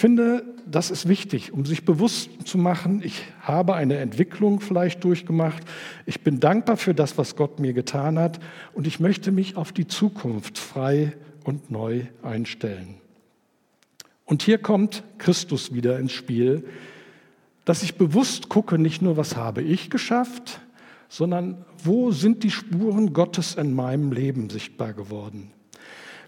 Finde, 0.00 0.42
das 0.66 0.90
ist 0.90 1.08
wichtig, 1.08 1.52
um 1.52 1.66
sich 1.66 1.84
bewusst 1.84 2.30
zu 2.44 2.58
machen, 2.58 3.02
ich 3.04 3.22
habe 3.42 3.74
eine 3.74 3.98
Entwicklung 3.98 4.60
vielleicht 4.60 5.04
durchgemacht, 5.04 5.62
ich 6.06 6.22
bin 6.22 6.40
dankbar 6.40 6.76
für 6.76 6.94
das, 6.94 7.18
was 7.18 7.36
Gott 7.36 7.60
mir 7.60 7.72
getan 7.72 8.18
hat 8.18 8.40
und 8.72 8.86
ich 8.86 8.98
möchte 8.98 9.30
mich 9.30 9.56
auf 9.56 9.72
die 9.72 9.86
Zukunft 9.86 10.58
frei 10.58 11.12
und 11.44 11.70
neu 11.70 12.02
einstellen. 12.22 12.96
Und 14.24 14.42
hier 14.42 14.58
kommt 14.58 15.02
Christus 15.18 15.74
wieder 15.74 15.98
ins 15.98 16.12
Spiel, 16.12 16.64
dass 17.64 17.82
ich 17.82 17.96
bewusst 17.96 18.48
gucke, 18.48 18.78
nicht 18.78 19.02
nur, 19.02 19.16
was 19.16 19.36
habe 19.36 19.60
ich 19.60 19.90
geschafft, 19.90 20.60
sondern 21.08 21.64
wo 21.82 22.10
sind 22.10 22.42
die 22.42 22.50
Spuren 22.50 23.12
Gottes 23.12 23.54
in 23.54 23.74
meinem 23.74 24.12
Leben 24.12 24.48
sichtbar 24.48 24.94
geworden. 24.94 25.52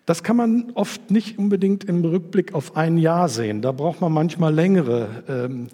Das 0.05 0.23
kann 0.23 0.37
man 0.37 0.73
oft 0.75 1.11
nicht 1.11 1.39
unbedingt 1.39 1.85
im 1.85 2.05
Rückblick 2.05 2.55
auf 2.55 2.77
ein 2.77 2.99
Jahr 2.99 3.29
sehen. 3.29 3.63
Da 3.63 3.73
braucht 3.73 4.01
man 4.01 4.13
manchmal 4.13 4.53
längere 4.53 5.09
ähm, 5.29 5.69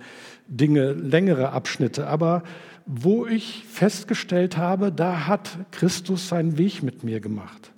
Dinge, 0.47 0.93
längere 0.93 1.53
Abschnitte. 1.53 2.07
Aber 2.07 2.43
wo 2.85 3.27
ich 3.27 3.65
festgestellt 3.69 4.57
habe, 4.57 4.93
da 4.93 5.27
hat 5.27 5.51
Christus 5.71 6.29
seinen 6.29 6.59
Weg 6.59 6.83
mit 6.83 7.05
mir 7.05 7.21
gemacht. 7.21 7.71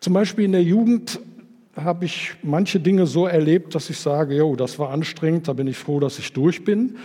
Zum 0.00 0.12
Beispiel 0.12 0.44
in 0.44 0.52
der 0.52 0.62
Jugend 0.62 1.20
habe 1.76 2.04
ich 2.04 2.34
manche 2.42 2.80
Dinge 2.80 3.06
so 3.06 3.26
erlebt, 3.26 3.74
dass 3.74 3.88
ich 3.88 3.98
sage, 3.98 4.34
jo, 4.36 4.56
das 4.56 4.78
war 4.78 4.90
anstrengend, 4.90 5.48
da 5.48 5.52
bin 5.52 5.66
ich 5.66 5.78
froh, 5.78 6.00
dass 6.00 6.18
ich 6.18 6.32
durch 6.32 6.64
bin. 6.64 6.96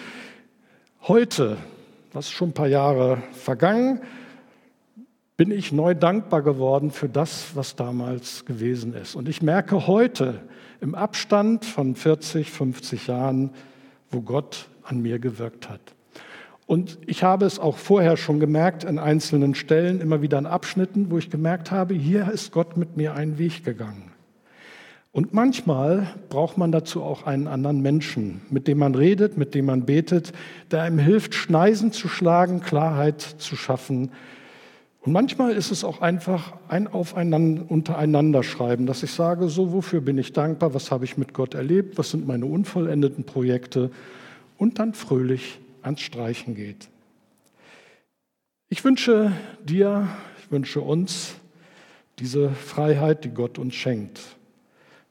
Heute, 1.03 1.57
das 2.11 2.25
ist 2.25 2.31
schon 2.31 2.49
ein 2.49 2.53
paar 2.53 2.67
Jahre 2.67 3.21
vergangen, 3.31 4.01
bin 5.37 5.51
ich 5.51 5.71
neu 5.71 5.93
dankbar 5.93 6.41
geworden 6.41 6.89
für 6.89 7.07
das, 7.07 7.55
was 7.55 7.75
damals 7.75 8.43
gewesen 8.45 8.95
ist. 8.95 9.15
Und 9.15 9.29
ich 9.29 9.43
merke 9.43 9.85
heute 9.85 10.41
im 10.81 10.95
Abstand 10.95 11.63
von 11.63 11.95
40, 11.95 12.49
50 12.51 13.07
Jahren, 13.07 13.51
wo 14.09 14.21
Gott 14.21 14.67
an 14.83 15.01
mir 15.01 15.19
gewirkt 15.19 15.69
hat. 15.69 15.81
Und 16.65 16.97
ich 17.05 17.23
habe 17.23 17.45
es 17.45 17.59
auch 17.59 17.77
vorher 17.77 18.17
schon 18.17 18.39
gemerkt, 18.39 18.83
an 18.85 18.99
einzelnen 18.99 19.53
Stellen, 19.53 20.01
immer 20.01 20.21
wieder 20.21 20.39
in 20.39 20.47
Abschnitten, 20.47 21.11
wo 21.11 21.19
ich 21.19 21.29
gemerkt 21.29 21.71
habe, 21.71 21.93
hier 21.93 22.29
ist 22.31 22.51
Gott 22.51 22.75
mit 22.75 22.97
mir 22.97 23.13
einen 23.13 23.37
Weg 23.37 23.63
gegangen. 23.63 24.11
Und 25.11 25.33
manchmal 25.33 26.13
braucht 26.29 26.57
man 26.57 26.71
dazu 26.71 27.03
auch 27.03 27.25
einen 27.25 27.47
anderen 27.47 27.81
Menschen, 27.81 28.41
mit 28.49 28.67
dem 28.67 28.79
man 28.79 28.95
redet, 28.95 29.37
mit 29.37 29.55
dem 29.55 29.65
man 29.65 29.85
betet, 29.85 30.33
der 30.71 30.81
einem 30.81 30.99
hilft, 30.99 31.35
Schneisen 31.35 31.91
zu 31.91 32.07
schlagen, 32.07 32.59
Klarheit 32.59 33.21
zu 33.21 33.55
schaffen. 33.55 34.11
Und 35.07 35.13
manchmal 35.13 35.53
ist 35.53 35.71
es 35.71 35.85
auch 35.85 36.01
einfach 36.01 36.51
ein 36.67 36.85
Aufeinander, 36.85 37.63
untereinander 37.71 38.43
schreiben, 38.43 38.85
dass 38.85 39.03
ich 39.03 39.11
sage, 39.11 39.47
so, 39.47 39.71
wofür 39.71 40.01
bin 40.01 40.17
ich 40.17 40.33
dankbar, 40.33 40.73
was 40.73 40.91
habe 40.91 41.05
ich 41.05 41.15
mit 41.15 41.33
Gott 41.33 41.53
erlebt, 41.53 41.97
was 41.97 42.11
sind 42.11 42.27
meine 42.27 42.45
unvollendeten 42.45 43.23
Projekte 43.23 43.89
und 44.57 44.79
dann 44.79 44.93
fröhlich 44.93 45.59
ans 45.81 46.01
Streichen 46.01 46.55
geht. 46.55 46.89
Ich 48.67 48.83
wünsche 48.83 49.31
dir, 49.63 50.09
ich 50.41 50.51
wünsche 50.51 50.81
uns 50.81 51.35
diese 52.19 52.49
Freiheit, 52.49 53.23
die 53.23 53.29
Gott 53.29 53.57
uns 53.57 53.75
schenkt. 53.75 54.19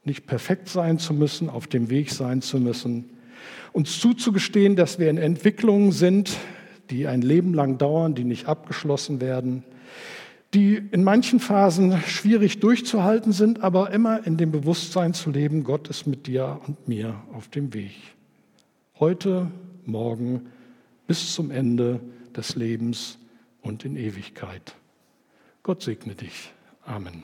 Nicht 0.05 0.27
perfekt 0.27 0.69
sein 0.69 0.99
zu 0.99 1.15
müssen, 1.15 1.49
auf 1.49 1.69
dem 1.69 1.89
Weg 1.89 2.11
sein 2.11 2.43
zu 2.43 2.59
müssen, 2.59 3.09
uns 3.73 3.99
zuzugestehen, 3.99 4.77
dass 4.77 4.99
wir 4.99 5.09
in 5.09 5.17
Entwicklungen 5.17 5.91
sind, 5.91 6.37
die 6.91 7.07
ein 7.07 7.23
Leben 7.23 7.55
lang 7.55 7.79
dauern, 7.79 8.15
die 8.15 8.25
nicht 8.25 8.45
abgeschlossen 8.45 9.23
werden, 9.23 9.65
die 10.55 10.77
in 10.77 11.05
manchen 11.05 11.41
Phasen 11.41 11.99
schwierig 12.07 12.61
durchzuhalten 12.61 13.33
sind, 13.33 13.63
aber 13.63 13.91
immer 13.91 14.27
in 14.27 14.37
dem 14.37 14.53
Bewusstsein 14.53 15.13
zu 15.13 15.31
leben, 15.31 15.65
Gott 15.65 15.89
ist 15.89 16.07
mit 16.07 16.27
dir 16.27 16.61
und 16.67 16.89
mir 16.89 17.23
auf 17.33 17.49
dem 17.49 17.75
Weg. 17.75 17.95
Heute, 18.99 19.51
morgen, 19.85 20.47
bis 21.07 21.35
zum 21.35 21.51
Ende 21.51 22.01
des 22.35 22.57
Lebens 22.57 23.19
und 23.61 23.85
in 23.85 23.97
Ewigkeit. 23.97 24.75
Gott 25.63 25.83
segne 25.83 26.15
dich. 26.15 26.53
Amen. 26.85 27.23